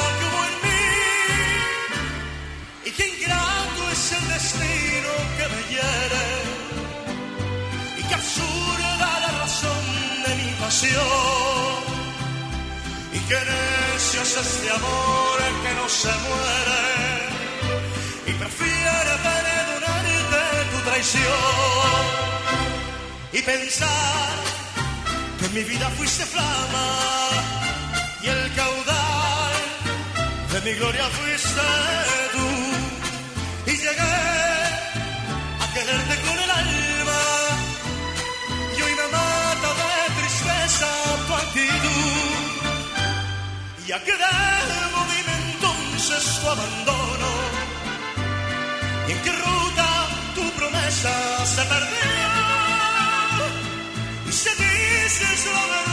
destino 4.42 5.12
que 5.38 5.46
me 5.54 5.62
hiere? 5.72 6.26
Y 8.00 8.04
qué 8.08 8.16
absurda 8.16 9.10
la 9.26 9.32
razón 9.42 9.84
de 10.26 10.32
mi 10.40 10.50
pasión. 10.64 11.78
Y 13.18 13.20
qué 13.30 13.40
necio 13.52 14.22
es 14.22 14.34
este 14.46 14.68
amor 14.80 15.38
que 15.64 15.72
no 15.80 15.86
se 16.02 16.14
muere. 16.26 16.84
Y 18.30 18.32
prefiere 18.42 19.14
perdonarte 19.30 20.44
tu 20.72 20.80
traición. 20.90 22.02
Y 23.34 23.42
pensar 23.42 24.34
que 25.38 25.46
en 25.46 25.54
mi 25.54 25.64
vida 25.64 25.88
fuiste 25.98 26.26
flama. 26.26 26.88
Y 28.24 28.28
el 28.28 28.54
caudal 28.56 29.54
de 30.54 30.62
mi 30.66 30.74
gloria 30.80 31.06
fuiste 31.20 31.68
tú. 32.34 32.61
¿Y 43.92 43.94
a 43.94 44.02
qué 44.06 44.14
debo 44.14 45.06
dime 45.12 45.52
entonces 45.52 46.40
tu 46.40 46.48
abandono? 46.48 47.30
¿Y 49.06 49.12
en 49.12 49.22
qué 49.22 49.32
ruta 49.34 50.08
tu 50.34 50.50
promesa 50.52 51.46
se 51.46 51.62
perdió? 51.64 52.10
Y 54.30 54.32
si 54.32 54.50
dices 54.50 55.46
la 55.54 55.66
verdad 55.66 55.91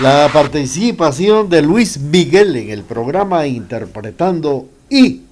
La 0.00 0.30
participación 0.32 1.50
de 1.50 1.60
Luis 1.60 2.00
Miguel 2.00 2.56
en 2.56 2.70
el 2.70 2.84
programa 2.84 3.46
interpretando 3.46 4.66
Y. 4.88 5.24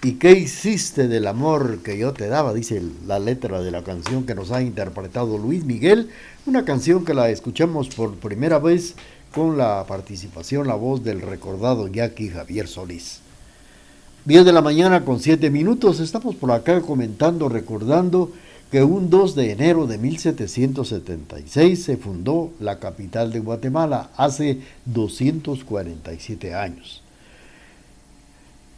¿Y 0.00 0.12
qué 0.12 0.30
hiciste 0.30 1.08
del 1.08 1.26
amor 1.26 1.78
que 1.82 1.98
yo 1.98 2.12
te 2.12 2.28
daba? 2.28 2.54
Dice 2.54 2.80
la 3.04 3.18
letra 3.18 3.60
de 3.62 3.72
la 3.72 3.82
canción 3.82 4.26
que 4.26 4.36
nos 4.36 4.52
ha 4.52 4.62
interpretado 4.62 5.38
Luis 5.38 5.64
Miguel. 5.64 6.08
Una 6.46 6.64
canción 6.64 7.04
que 7.04 7.14
la 7.14 7.28
escuchamos 7.28 7.88
por 7.88 8.14
primera 8.14 8.60
vez 8.60 8.94
con 9.34 9.58
la 9.58 9.84
participación, 9.88 10.68
la 10.68 10.76
voz 10.76 11.02
del 11.02 11.20
recordado 11.20 11.88
Jackie 11.88 12.28
Javier 12.28 12.68
Solís. 12.68 13.22
10 14.24 14.44
de 14.44 14.52
la 14.52 14.62
mañana 14.62 15.04
con 15.04 15.18
7 15.18 15.50
minutos. 15.50 15.98
Estamos 15.98 16.36
por 16.36 16.52
acá 16.52 16.80
comentando, 16.80 17.48
recordando 17.48 18.30
que 18.70 18.82
un 18.82 19.10
2 19.10 19.34
de 19.34 19.52
enero 19.52 19.86
de 19.86 19.98
1776 19.98 21.82
se 21.82 21.96
fundó 21.96 22.52
la 22.58 22.78
capital 22.78 23.32
de 23.32 23.40
Guatemala 23.40 24.10
hace 24.16 24.58
247 24.86 26.54
años. 26.54 27.02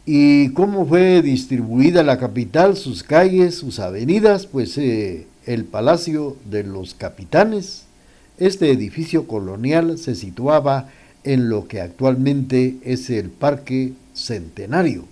¿Y 0.05 0.53
cómo 0.53 0.85
fue 0.87 1.21
distribuida 1.21 2.03
la 2.03 2.17
capital, 2.17 2.75
sus 2.77 3.03
calles, 3.03 3.55
sus 3.55 3.79
avenidas? 3.79 4.47
Pues 4.47 4.77
eh, 4.77 5.27
el 5.45 5.65
Palacio 5.65 6.35
de 6.49 6.63
los 6.63 6.93
Capitanes, 6.95 7.85
este 8.37 8.71
edificio 8.71 9.27
colonial 9.27 9.97
se 9.97 10.15
situaba 10.15 10.89
en 11.23 11.49
lo 11.49 11.67
que 11.67 11.81
actualmente 11.81 12.77
es 12.83 13.09
el 13.09 13.29
Parque 13.29 13.93
Centenario. 14.13 15.05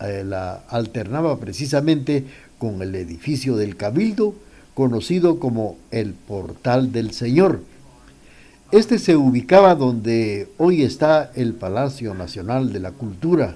Eh, 0.00 0.22
la 0.24 0.62
alternaba 0.68 1.38
precisamente 1.38 2.24
con 2.58 2.82
el 2.82 2.94
edificio 2.94 3.56
del 3.56 3.76
Cabildo, 3.76 4.34
conocido 4.74 5.38
como 5.38 5.76
el 5.90 6.12
Portal 6.12 6.92
del 6.92 7.12
Señor. 7.12 7.60
Este 8.70 8.98
se 8.98 9.16
ubicaba 9.16 9.74
donde 9.74 10.48
hoy 10.58 10.82
está 10.82 11.32
el 11.34 11.54
Palacio 11.54 12.14
Nacional 12.14 12.72
de 12.72 12.80
la 12.80 12.92
Cultura. 12.92 13.54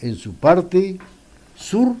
En 0.00 0.16
su 0.16 0.34
parte 0.34 0.98
sur, 1.54 1.94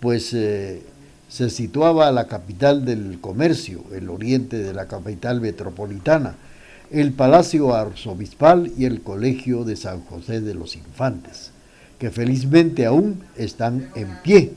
pues 0.00 0.34
eh, 0.34 0.82
se 1.28 1.48
situaba 1.48 2.12
la 2.12 2.26
capital 2.26 2.84
del 2.84 3.18
comercio, 3.20 3.84
el 3.92 4.10
oriente 4.10 4.58
de 4.58 4.74
la 4.74 4.86
capital 4.86 5.40
metropolitana, 5.40 6.34
el 6.90 7.12
Palacio 7.12 7.74
Arzobispal 7.74 8.70
y 8.76 8.84
el 8.84 9.00
Colegio 9.00 9.64
de 9.64 9.76
San 9.76 10.02
José 10.02 10.40
de 10.40 10.54
los 10.54 10.76
Infantes, 10.76 11.52
que 11.98 12.10
felizmente 12.10 12.84
aún 12.84 13.22
están 13.36 13.88
en 13.94 14.08
pie 14.22 14.52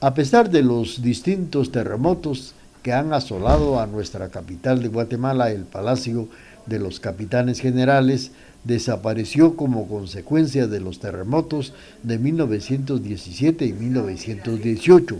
a 0.00 0.14
pesar 0.14 0.50
de 0.50 0.62
los 0.62 1.02
distintos 1.02 1.72
terremotos 1.72 2.54
que 2.82 2.92
han 2.92 3.12
asolado 3.12 3.80
a 3.80 3.86
nuestra 3.86 4.28
capital 4.28 4.82
de 4.82 4.88
Guatemala, 4.88 5.50
el 5.50 5.64
Palacio 5.64 6.28
de 6.66 6.78
los 6.78 7.00
Capitanes 7.00 7.60
Generales 7.60 8.30
desapareció 8.64 9.56
como 9.56 9.88
consecuencia 9.88 10.66
de 10.66 10.80
los 10.80 10.98
terremotos 10.98 11.72
de 12.02 12.18
1917 12.18 13.64
y 13.64 13.72
1918. 13.72 15.16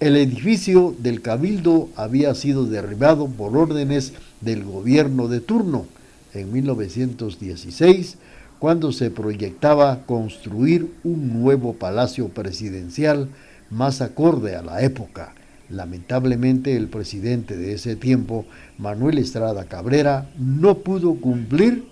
El 0.00 0.16
edificio 0.16 0.94
del 0.98 1.22
Cabildo 1.22 1.88
había 1.94 2.34
sido 2.34 2.66
derribado 2.66 3.28
por 3.28 3.56
órdenes 3.56 4.14
del 4.40 4.64
gobierno 4.64 5.28
de 5.28 5.40
turno 5.40 5.86
en 6.34 6.52
1916, 6.52 8.16
cuando 8.58 8.90
se 8.90 9.10
proyectaba 9.10 10.02
construir 10.06 10.92
un 11.04 11.40
nuevo 11.40 11.74
palacio 11.74 12.28
presidencial 12.28 13.28
más 13.72 14.00
acorde 14.00 14.54
a 14.54 14.62
la 14.62 14.82
época. 14.82 15.34
Lamentablemente 15.68 16.76
el 16.76 16.88
presidente 16.88 17.56
de 17.56 17.72
ese 17.72 17.96
tiempo, 17.96 18.44
Manuel 18.78 19.18
Estrada 19.18 19.64
Cabrera, 19.64 20.30
no 20.38 20.78
pudo 20.78 21.14
cumplir 21.14 21.84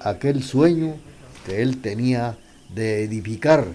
aquel 0.00 0.42
sueño 0.42 0.94
que 1.44 1.60
él 1.62 1.80
tenía 1.80 2.38
de 2.74 3.02
edificar 3.02 3.66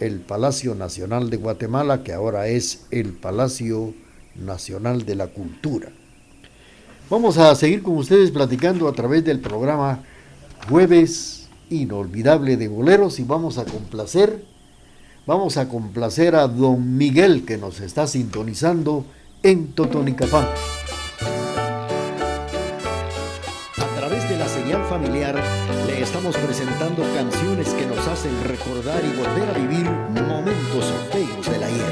el 0.00 0.20
Palacio 0.20 0.74
Nacional 0.74 1.28
de 1.28 1.36
Guatemala, 1.36 2.02
que 2.02 2.14
ahora 2.14 2.48
es 2.48 2.86
el 2.90 3.12
Palacio 3.12 3.92
Nacional 4.34 5.04
de 5.04 5.14
la 5.14 5.26
Cultura. 5.26 5.90
Vamos 7.10 7.36
a 7.36 7.54
seguir 7.54 7.82
con 7.82 7.96
ustedes 7.96 8.30
platicando 8.30 8.88
a 8.88 8.92
través 8.92 9.24
del 9.24 9.40
programa 9.40 10.02
Jueves 10.68 11.48
Inolvidable 11.68 12.56
de 12.56 12.68
Boleros 12.68 13.18
y 13.20 13.24
vamos 13.24 13.58
a 13.58 13.64
complacer 13.64 14.49
Vamos 15.26 15.58
a 15.58 15.68
complacer 15.68 16.34
a 16.34 16.48
don 16.48 16.96
Miguel 16.96 17.44
que 17.44 17.58
nos 17.58 17.80
está 17.80 18.06
sintonizando 18.06 19.04
en 19.42 19.72
Totonicapán. 19.72 20.46
A 23.76 23.96
través 23.98 24.28
de 24.30 24.38
la 24.38 24.48
señal 24.48 24.82
familiar 24.86 25.38
le 25.86 26.02
estamos 26.02 26.36
presentando 26.38 27.02
canciones 27.14 27.68
que 27.74 27.86
nos 27.86 28.06
hacen 28.08 28.32
recordar 28.44 29.02
y 29.04 29.16
volver 29.16 29.50
a 29.50 29.52
vivir 29.58 29.90
momentos 30.26 30.92
feos 31.12 31.46
de 31.50 31.58
la 31.58 31.66
ayer. 31.66 31.84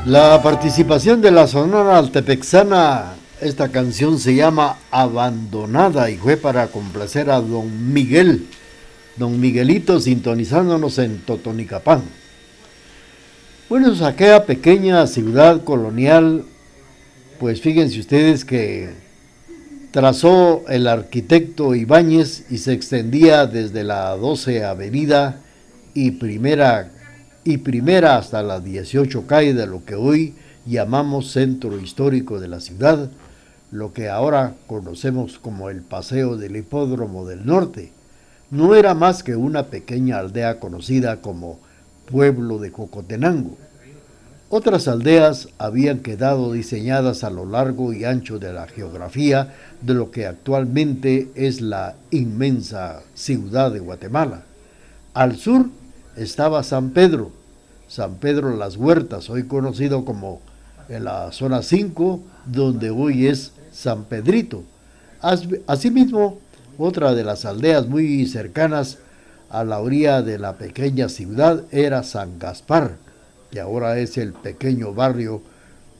La 0.10 0.42
participación 0.42 1.22
de 1.22 1.30
la 1.30 1.46
Sonora 1.46 2.00
Altepexana, 2.00 3.14
esta 3.42 3.70
canción 3.70 4.18
se 4.18 4.34
llama 4.34 4.80
Abandonada 4.90 6.10
y 6.10 6.18
fue 6.18 6.36
para 6.36 6.66
complacer 6.66 7.30
a 7.30 7.40
don 7.40 7.94
Miguel, 7.94 8.48
don 9.18 9.40
Miguelito 9.40 10.00
sintonizándonos 10.00 10.98
en 10.98 11.20
Totonicapán. 11.20 12.02
Bueno, 13.70 13.92
es 13.92 14.02
aquella 14.02 14.48
pequeña 14.48 15.06
ciudad 15.06 15.64
colonial, 15.64 16.44
pues 17.40 17.62
fíjense 17.62 18.00
ustedes 18.00 18.44
que 18.44 18.90
trazó 19.92 20.64
el 20.70 20.88
arquitecto 20.88 21.76
Ibáñez 21.76 22.46
y 22.50 22.58
se 22.58 22.74
extendía 22.74 23.46
desde 23.46 23.84
la 23.84 24.16
12 24.16 24.66
Avenida 24.66 25.42
y 25.94 26.10
Primera 26.10 26.94
y 27.44 27.58
primera 27.58 28.18
hasta 28.18 28.44
las 28.44 28.64
18 28.64 29.26
calle 29.28 29.54
de 29.54 29.68
lo 29.68 29.86
que 29.86 29.96
hoy 29.96 30.36
llamamos 30.66 31.32
centro 31.32 31.80
histórico 31.80 32.40
de 32.40 32.48
la 32.48 32.60
ciudad, 32.60 33.10
lo 33.72 33.94
que 33.94 34.10
ahora 34.10 34.56
conocemos 34.68 35.40
como 35.40 35.70
el 35.70 35.82
Paseo 35.82 36.38
del 36.38 36.56
Hipódromo 36.56 37.26
del 37.26 37.46
Norte. 37.46 37.92
No 38.52 38.76
era 38.76 38.94
más 38.94 39.24
que 39.24 39.36
una 39.36 39.68
pequeña 39.68 40.18
aldea 40.20 40.60
conocida 40.60 41.22
como 41.22 41.60
Pueblo 42.06 42.58
de 42.58 42.72
Cocotenango. 42.72 43.58
Otras 44.52 44.88
aldeas 44.88 45.50
habían 45.60 46.00
quedado 46.00 46.52
diseñadas 46.54 47.24
a 47.24 47.30
lo 47.30 47.46
largo 47.46 47.94
y 47.94 48.04
ancho 48.04 48.40
de 48.40 48.52
la 48.52 48.68
geografía 48.68 49.54
de 49.82 49.94
lo 49.94 50.10
que 50.10 50.26
actualmente 50.26 51.30
es 51.36 51.62
la 51.62 51.96
inmensa 52.10 53.04
ciudad 53.14 53.72
de 53.72 53.80
Guatemala. 53.80 54.42
Al 55.14 55.38
sur 55.38 55.68
estaba 56.20 56.64
San 56.64 56.90
Pedro, 56.90 57.32
San 57.88 58.16
Pedro 58.16 58.56
Las 58.56 58.76
Huertas, 58.76 59.30
hoy 59.30 59.44
conocido 59.44 60.04
como 60.04 60.42
en 60.90 61.06
la 61.06 61.32
zona 61.32 61.64
5, 61.64 62.20
donde 62.46 62.90
hoy 62.90 63.28
es 63.28 63.54
San 63.72 64.04
Pedrito. 64.04 64.64
Asimismo, 65.68 66.38
otra 66.78 67.14
de 67.16 67.24
las 67.24 67.46
aldeas 67.46 67.88
muy 67.88 68.26
cercanas 68.26 68.98
a 69.50 69.64
la 69.64 69.80
orilla 69.80 70.22
de 70.22 70.38
la 70.38 70.58
pequeña 70.58 71.10
ciudad 71.10 71.64
era 71.72 72.04
San 72.04 72.38
Gaspar, 72.38 72.98
que 73.52 73.60
ahora 73.60 73.98
es 73.98 74.18
el 74.18 74.34
pequeño 74.34 74.94
barrio 74.94 75.42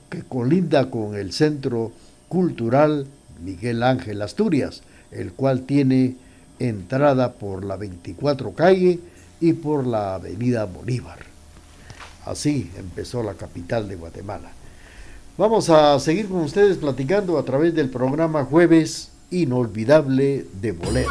que 0.10 0.24
colinda 0.24 0.90
con 0.90 1.16
el 1.16 1.32
Centro 1.32 1.92
Cultural 2.28 3.08
Miguel 3.44 3.84
Ángel 3.84 4.22
Asturias, 4.22 4.82
el 5.12 5.32
cual 5.32 5.62
tiene 5.62 6.16
entrada 6.60 7.34
por 7.34 7.64
la 7.64 7.78
24 7.78 8.52
calle 8.54 9.00
y 9.40 9.54
por 9.54 9.86
la 9.86 10.16
avenida 10.16 10.66
Bolívar. 10.66 11.20
Así 12.26 12.72
empezó 12.78 13.24
la 13.24 13.34
capital 13.34 13.88
de 13.88 13.96
Guatemala. 13.96 14.52
Vamos 15.38 15.70
a 15.70 16.00
seguir 16.00 16.28
con 16.28 16.42
ustedes 16.42 16.78
platicando 16.78 17.38
a 17.38 17.44
través 17.44 17.74
del 17.74 17.90
programa 17.90 18.44
Jueves 18.44 19.10
Inolvidable 19.32 20.46
de 20.62 20.72
Bolero. 20.74 21.10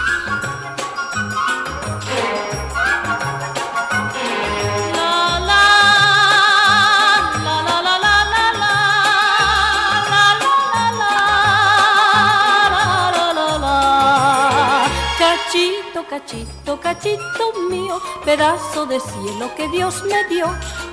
Cachito, 16.08 16.80
cachito, 16.80 17.52
mío, 17.68 18.00
pedazo 18.24 18.86
de 18.86 18.98
cielo 18.98 19.54
que 19.54 19.68
Dios 19.68 20.02
me 20.04 20.24
dio. 20.34 20.46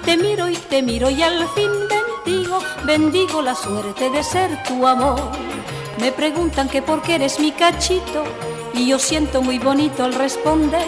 Te 0.04 0.18
miro 0.18 0.50
y 0.50 0.58
te 0.58 0.82
miro 0.82 1.10
y 1.10 1.24
al 1.24 1.48
fin 1.50 1.72
bendigo, 2.26 2.60
bendigo 2.84 3.42
la 3.42 3.56
suerte 3.56 4.10
de 4.10 4.22
ser 4.22 4.62
tu 4.64 4.86
amor. 4.86 5.22
Me 6.02 6.12
preguntan 6.12 6.68
que 6.68 6.82
por 6.82 7.02
qué 7.02 7.16
eres 7.16 7.40
mi 7.40 7.54
cachito 7.54 8.26
y 8.74 8.88
yo 8.88 9.00
siento 9.00 9.42
muy 9.42 9.58
bonito 9.58 10.04
al 10.04 10.14
responder 10.14 10.86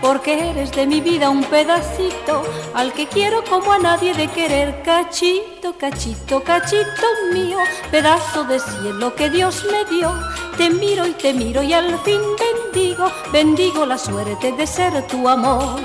porque 0.00 0.50
eres 0.50 0.72
de 0.72 0.86
mi 0.86 1.00
vida 1.00 1.30
un 1.30 1.44
pedacito 1.44 2.42
al 2.74 2.92
que 2.92 3.06
quiero 3.06 3.44
como 3.44 3.72
a 3.72 3.78
nadie 3.78 4.14
de 4.14 4.26
querer. 4.26 4.82
Cachito, 4.82 5.76
cachito, 5.78 6.42
cachito 6.42 7.06
mío, 7.32 7.58
pedazo 7.92 8.42
de 8.44 8.58
cielo 8.58 9.14
que 9.14 9.30
Dios 9.30 9.64
me 9.70 9.84
dio. 9.84 10.12
Te 10.60 10.68
miro 10.68 11.06
y 11.06 11.12
te 11.12 11.32
miro 11.32 11.62
y 11.62 11.72
al 11.72 11.98
fin 12.00 12.20
bendigo, 12.38 13.10
bendigo 13.32 13.86
la 13.86 13.96
suerte 13.96 14.52
de 14.52 14.66
ser 14.66 15.06
tu 15.06 15.26
amor. 15.26 15.80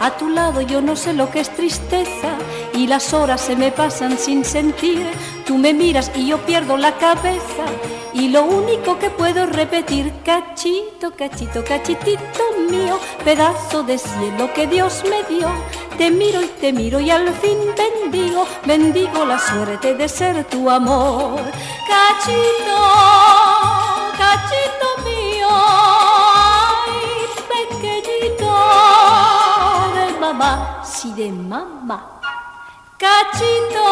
A 0.00 0.10
tu 0.16 0.30
lado 0.30 0.62
yo 0.62 0.80
no 0.80 0.96
sé 0.96 1.12
lo 1.12 1.30
que 1.30 1.40
es 1.40 1.54
tristeza 1.54 2.38
y 2.72 2.86
las 2.86 3.12
horas 3.12 3.42
se 3.42 3.54
me 3.54 3.70
pasan 3.72 4.16
sin 4.16 4.42
sentir. 4.42 5.06
Tú 5.44 5.58
me 5.58 5.74
miras 5.74 6.10
y 6.14 6.28
yo 6.28 6.38
pierdo 6.38 6.78
la 6.78 6.96
cabeza 6.96 7.66
y 8.14 8.28
lo 8.28 8.44
único 8.44 8.98
que 8.98 9.10
puedo 9.10 9.44
repetir, 9.44 10.10
cachito, 10.24 11.10
cachito, 11.14 11.62
cachitito 11.62 12.42
mío, 12.70 12.98
pedazo 13.22 13.82
de 13.82 13.98
cielo 13.98 14.50
que 14.54 14.66
Dios 14.66 15.02
me 15.04 15.24
dio. 15.36 15.48
Te 15.98 16.10
miro 16.10 16.40
y 16.40 16.46
te 16.58 16.72
miro 16.72 17.00
y 17.00 17.10
al 17.10 17.28
fin 17.34 17.58
bendigo, 17.76 18.46
bendigo 18.64 19.26
la 19.26 19.38
suerte 19.38 19.92
de 19.92 20.08
ser 20.08 20.44
tu 20.44 20.70
amor. 20.70 21.38
Cachito, 21.86 23.15
cachito 24.36 24.88
mío, 25.04 25.48
pequeñito 27.48 28.52
de 29.94 30.20
mamá, 30.20 30.82
sí 30.84 31.12
de 31.14 31.32
mamá. 31.32 32.20
Cachito, 32.98 33.86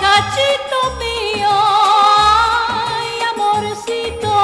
cachito 0.00 0.78
mío, 1.02 1.50
amorcito 3.34 4.34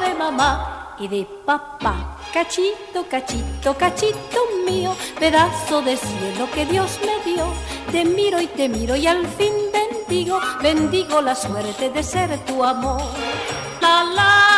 de 0.00 0.14
mamá 0.14 0.94
y 0.98 1.08
de 1.08 1.24
papá. 1.46 2.13
Cachito, 2.34 3.06
cachito, 3.08 3.78
cachito 3.78 4.40
mío, 4.66 4.96
pedazo 5.20 5.82
de 5.82 5.96
cielo 5.96 6.50
que 6.52 6.66
Dios 6.66 6.98
me 7.06 7.32
dio. 7.32 7.46
Te 7.92 8.04
miro 8.04 8.40
y 8.40 8.48
te 8.48 8.68
miro 8.68 8.96
y 8.96 9.06
al 9.06 9.24
fin 9.38 9.52
bendigo, 9.72 10.40
bendigo 10.60 11.22
la 11.22 11.36
suerte 11.36 11.90
de 11.90 12.02
ser 12.02 12.36
tu 12.44 12.64
amor. 12.64 13.02
La 13.80 14.02
la. 14.02 14.53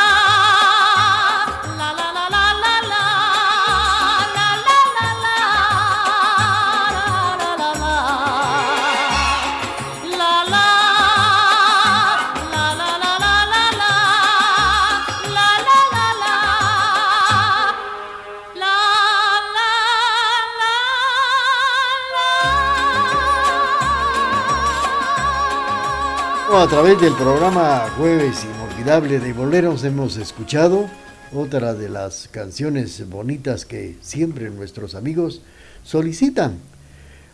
A 26.57 26.69
través 26.69 26.99
del 26.99 27.13
programa 27.13 27.87
Jueves 27.99 28.45
Inolvidable 28.45 29.21
de 29.21 29.35
Boleros 29.35 29.85
hemos 29.85 30.17
escuchado 30.17 30.89
otra 31.35 31.75
de 31.75 31.91
las 31.91 32.29
canciones 32.29 33.07
bonitas 33.11 33.67
que 33.67 33.97
siempre 34.01 34.49
nuestros 34.49 34.95
amigos 34.95 35.43
solicitan. 35.85 36.59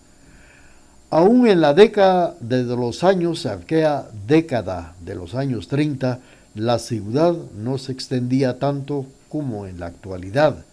Aún 1.10 1.48
en 1.48 1.62
la 1.62 1.74
década 1.74 2.36
de 2.42 2.64
los 2.64 3.06
años, 3.06 3.46
aquella 3.46 4.10
década 4.28 4.94
de 5.00 5.16
los 5.16 5.36
años 5.36 5.70
30, 5.70 6.20
la 6.56 6.80
ciudad 6.80 7.34
no 7.56 7.78
se 7.78 7.94
extendía 7.94 8.60
tanto 8.60 9.06
como 9.30 9.68
en 9.68 9.80
la 9.80 9.86
actualidad. 9.86 10.66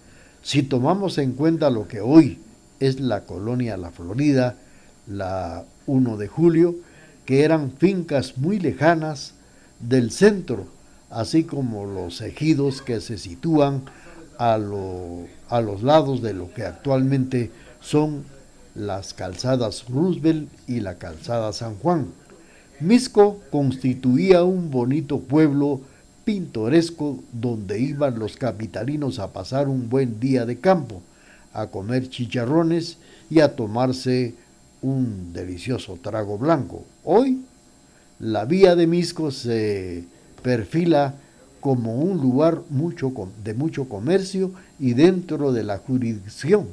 Si 0.43 0.65
tomamos 0.65 1.19
en 1.19 1.35
cuenta 1.35 1.71
lo 1.71 1.87
que 1.87 2.01
hoy 2.01 2.41
es 2.81 2.99
la 2.99 3.27
colonia 3.27 3.77
La 3.77 3.93
Florida, 3.93 4.57
la 5.07 5.63
1 5.87 6.17
de 6.17 6.27
julio, 6.27 6.75
que 7.31 7.45
eran 7.45 7.71
fincas 7.71 8.39
muy 8.39 8.59
lejanas 8.59 9.35
del 9.79 10.11
centro, 10.11 10.67
así 11.11 11.45
como 11.45 11.87
los 11.87 12.23
ejidos 12.23 12.83
que 12.83 13.01
se 13.01 13.19
sitúan 13.19 13.83
a, 14.37 14.55
a 14.55 15.61
los 15.61 15.83
lados 15.85 16.23
de 16.23 16.35
lo 16.35 16.53
que 16.53 16.65
actualmente 16.65 17.53
son 17.81 18.25
las 18.75 19.15
calzadas 19.15 19.85
Roosevelt 19.89 20.51
y 20.67 20.81
la 20.81 20.97
calzada 20.97 21.53
San 21.53 21.77
Juan. 21.77 22.09
Misco 22.81 23.39
constituía 23.53 24.43
un 24.43 24.73
bonito 24.73 25.21
pueblo 25.21 25.83
pintoresco 26.25 27.23
donde 27.31 27.79
iban 27.79 28.19
los 28.19 28.37
capitalinos 28.37 29.21
a 29.21 29.33
pasar 29.33 29.69
un 29.69 29.89
buen 29.89 30.19
día 30.19 30.47
de 30.47 30.59
campo, 30.59 31.01
a 31.53 31.69
comer 31.69 32.11
chicharrones 32.11 32.97
y 33.31 33.39
a 33.39 33.55
tomarse 33.55 34.35
un 34.83 35.33
delicioso 35.33 35.97
trago 36.03 36.37
blanco. 36.37 36.87
Hoy 37.05 37.43
la 38.19 38.45
vía 38.45 38.77
de 38.77 38.87
Misco 38.87 39.31
se 39.31 40.05
perfila 40.43 41.15
como 41.61 41.97
un 41.97 42.19
lugar 42.19 42.63
de 43.45 43.55
mucho 43.55 43.89
comercio 43.89 44.53
y 44.79 44.95
dentro 44.95 45.53
de 45.53 45.65
la 45.65 45.79
jurisdicción 45.79 46.69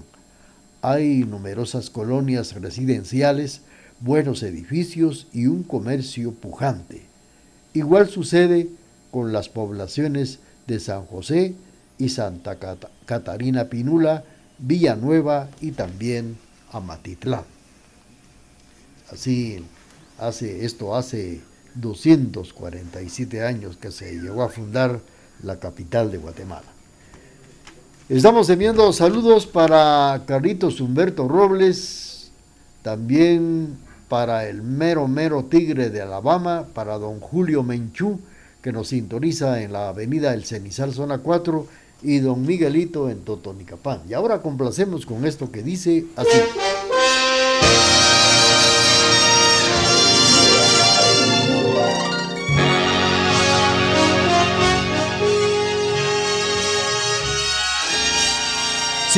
hay 0.81 1.23
numerosas 1.23 1.89
colonias 1.89 2.53
residenciales, 2.53 3.61
buenos 3.99 4.43
edificios 4.43 5.27
y 5.33 5.47
un 5.47 5.63
comercio 5.63 6.33
pujante. 6.33 7.03
Igual 7.73 8.09
sucede 8.09 8.69
con 9.11 9.33
las 9.33 9.49
poblaciones 9.49 10.39
de 10.67 10.79
San 10.79 11.05
José 11.05 11.55
y 11.97 12.09
Santa 12.09 12.57
Catarina 13.05 13.65
Pinula, 13.65 14.23
Villanueva 14.59 15.49
y 15.61 15.71
también 15.71 16.37
Amatitlán. 16.71 17.43
Así 19.11 19.63
hace 20.17 20.65
esto 20.65 20.95
hace 20.95 21.41
247 21.75 23.43
años 23.43 23.77
que 23.77 23.91
se 23.91 24.19
llegó 24.19 24.43
a 24.43 24.49
fundar 24.49 24.99
la 25.43 25.59
capital 25.59 26.11
de 26.11 26.17
Guatemala. 26.17 26.65
Estamos 28.09 28.49
enviando 28.49 28.91
saludos 28.93 29.45
para 29.45 30.23
Carlitos 30.25 30.79
Humberto 30.79 31.27
Robles, 31.27 32.31
también 32.81 33.77
para 34.07 34.47
el 34.47 34.61
mero 34.61 35.07
mero 35.07 35.43
tigre 35.43 35.89
de 35.89 36.01
Alabama, 36.01 36.67
para 36.73 36.97
don 36.97 37.19
Julio 37.19 37.63
Menchú, 37.63 38.19
que 38.61 38.71
nos 38.71 38.87
sintoniza 38.89 39.61
en 39.61 39.73
la 39.73 39.89
avenida 39.89 40.33
El 40.33 40.45
Cenizal, 40.45 40.93
zona 40.93 41.17
4, 41.17 41.67
y 42.03 42.19
don 42.19 42.45
Miguelito 42.45 43.09
en 43.09 43.21
Totonicapán. 43.21 44.03
Y 44.07 44.13
ahora 44.13 44.41
complacemos 44.41 45.05
con 45.05 45.25
esto 45.25 45.51
que 45.51 45.63
dice 45.63 46.05
así. 46.15 46.37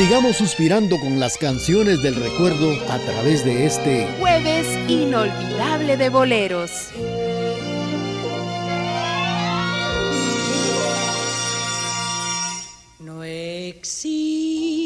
Sigamos 0.00 0.36
suspirando 0.38 0.98
con 0.98 1.20
las 1.20 1.36
canciones 1.36 2.02
del 2.02 2.14
recuerdo 2.14 2.72
a 2.88 2.98
través 3.00 3.44
de 3.44 3.66
este 3.66 4.08
jueves 4.18 4.66
inolvidable 4.88 5.98
de 5.98 6.08
boleros. 6.08 6.70
No 12.98 13.22
existe 13.22 14.80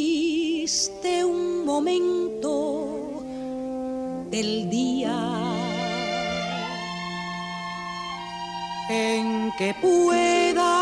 un 1.24 1.64
momento 1.64 3.22
del 4.32 4.68
día 4.68 5.16
en 8.90 9.52
que 9.56 9.76
pueda 9.80 10.74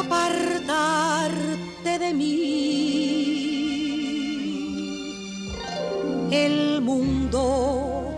apartarte 0.00 0.53
El 6.34 6.80
mundo 6.82 8.10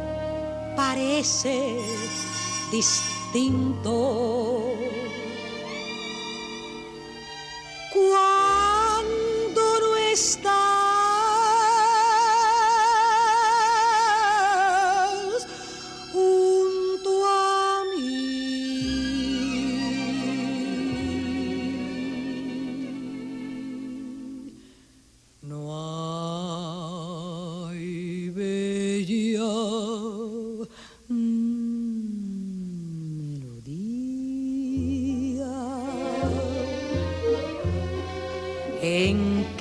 parece 0.74 1.76
distinto. 2.72 3.92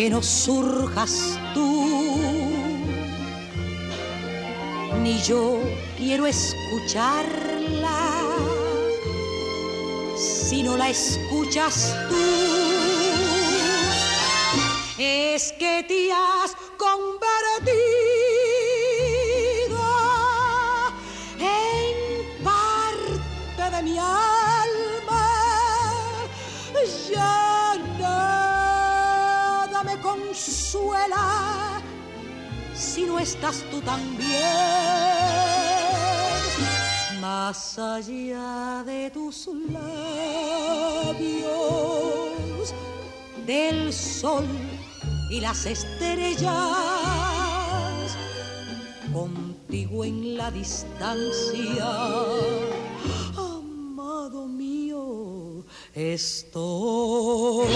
Que 0.05 0.11
no 0.11 0.21
surjas 0.21 1.39
tú, 1.55 1.83
ni 5.01 5.19
yo 5.23 5.59
quiero 5.97 6.27
escucharla 6.27 7.97
si 10.15 10.61
no 10.61 10.77
la 10.77 10.89
escuchas 10.89 11.95
tú. 12.07 12.15
Es 14.99 15.51
que 15.53 15.83
te 15.87 16.11
has 16.11 16.55
si 32.95 33.03
no 33.03 33.19
estás 33.19 33.57
tú 33.69 33.81
también. 33.81 34.41
Más 37.19 37.77
allá 37.77 38.83
de 38.85 39.11
tus 39.11 39.49
labios, 39.69 41.43
del 43.45 43.91
sol 43.91 44.47
y 45.29 45.41
las 45.41 45.65
estrellas, 45.65 46.45
contigo 49.11 50.05
en 50.05 50.37
la 50.37 50.49
distancia, 50.51 51.89
amado 53.35 54.47
mío, 54.47 55.65
estoy. 55.93 57.67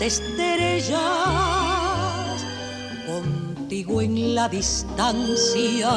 Las 0.00 0.20
estrellas 0.20 0.98
contigo 3.06 4.00
en 4.00 4.34
la 4.34 4.48
distancia 4.48 5.90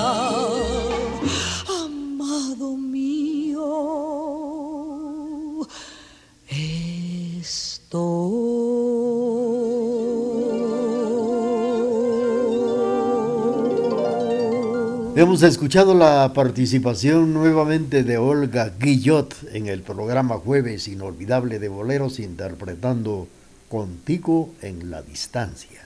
amado 1.86 2.76
mío 2.78 4.04
Hemos 15.16 15.44
escuchado 15.44 15.94
la 15.94 16.34
participación 16.34 17.34
nuevamente 17.36 18.04
de 18.04 18.18
Olga 18.18 18.74
Guillot 18.80 19.36
en 19.54 19.68
el 19.68 19.84
programa 19.84 20.38
Jueves 20.38 20.88
Inolvidable 20.88 21.60
de 21.60 21.70
Boleros 21.70 22.20
interpretando 22.20 23.28
Contigo 23.74 24.54
en 24.62 24.92
la 24.92 25.02
Distancia. 25.02 25.82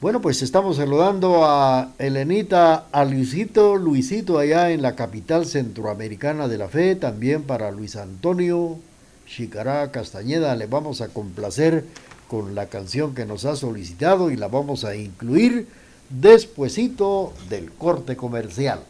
Bueno, 0.00 0.20
pues 0.20 0.42
estamos 0.42 0.76
saludando 0.76 1.44
a 1.44 1.90
Elenita, 1.98 2.86
a 2.92 3.04
Luisito, 3.04 3.74
Luisito 3.74 4.38
allá 4.38 4.70
en 4.70 4.80
la 4.80 4.94
capital 4.94 5.44
centroamericana 5.44 6.46
de 6.46 6.58
la 6.58 6.68
fe, 6.68 6.94
también 6.94 7.42
para 7.42 7.72
Luis 7.72 7.96
Antonio 7.96 8.78
Chicará 9.26 9.90
Castañeda. 9.90 10.54
Le 10.54 10.68
vamos 10.68 11.00
a 11.00 11.08
complacer 11.08 11.84
con 12.28 12.54
la 12.54 12.66
canción 12.66 13.12
que 13.12 13.26
nos 13.26 13.44
ha 13.44 13.56
solicitado 13.56 14.30
y 14.30 14.36
la 14.36 14.46
vamos 14.46 14.84
a 14.84 14.94
incluir 14.94 15.66
despuesito 16.10 17.32
del 17.50 17.72
corte 17.72 18.14
comercial. 18.14 18.84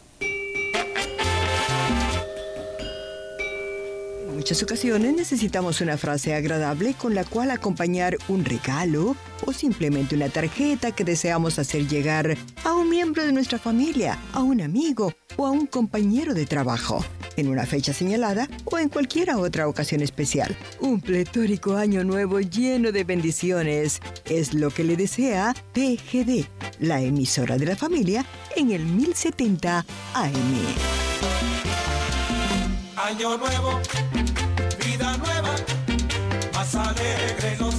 Muchas 4.43 4.61
ocasiones 4.61 5.15
necesitamos 5.15 5.79
una 5.79 5.95
frase 5.95 6.35
agradable 6.35 6.95
con 6.95 7.15
la 7.15 7.23
cual 7.23 7.49
acompañar 7.49 8.17
un 8.27 8.43
regalo 8.43 9.15
o 9.45 9.53
simplemente 9.53 10.15
una 10.15 10.27
tarjeta 10.27 10.91
que 10.91 11.05
deseamos 11.05 11.59
hacer 11.59 11.87
llegar 11.87 12.35
a 12.65 12.73
un 12.73 12.89
miembro 12.89 13.23
de 13.23 13.31
nuestra 13.31 13.57
familia, 13.57 14.19
a 14.33 14.41
un 14.41 14.59
amigo 14.59 15.13
o 15.37 15.47
a 15.47 15.51
un 15.51 15.65
compañero 15.65 16.33
de 16.33 16.45
trabajo, 16.45 17.05
en 17.37 17.47
una 17.47 17.65
fecha 17.65 17.93
señalada 17.93 18.49
o 18.65 18.77
en 18.77 18.89
cualquier 18.89 19.33
otra 19.33 19.69
ocasión 19.69 20.01
especial. 20.01 20.53
Un 20.81 20.99
pletórico 20.99 21.77
año 21.77 22.03
nuevo 22.03 22.41
lleno 22.41 22.91
de 22.91 23.05
bendiciones 23.05 24.01
es 24.25 24.53
lo 24.53 24.71
que 24.71 24.83
le 24.83 24.97
desea 24.97 25.55
TGD, 25.71 26.47
la 26.81 26.99
emisora 26.99 27.57
de 27.57 27.65
la 27.65 27.77
familia, 27.77 28.25
en 28.57 28.71
el 28.71 28.83
1070 28.83 29.85
AM. 30.15 31.13
Año 32.95 33.37
nuevo, 33.37 33.81
vida 35.03 35.17
nueva, 35.17 35.55
más 36.53 36.75
alegre 36.75 37.57
los 37.59 37.72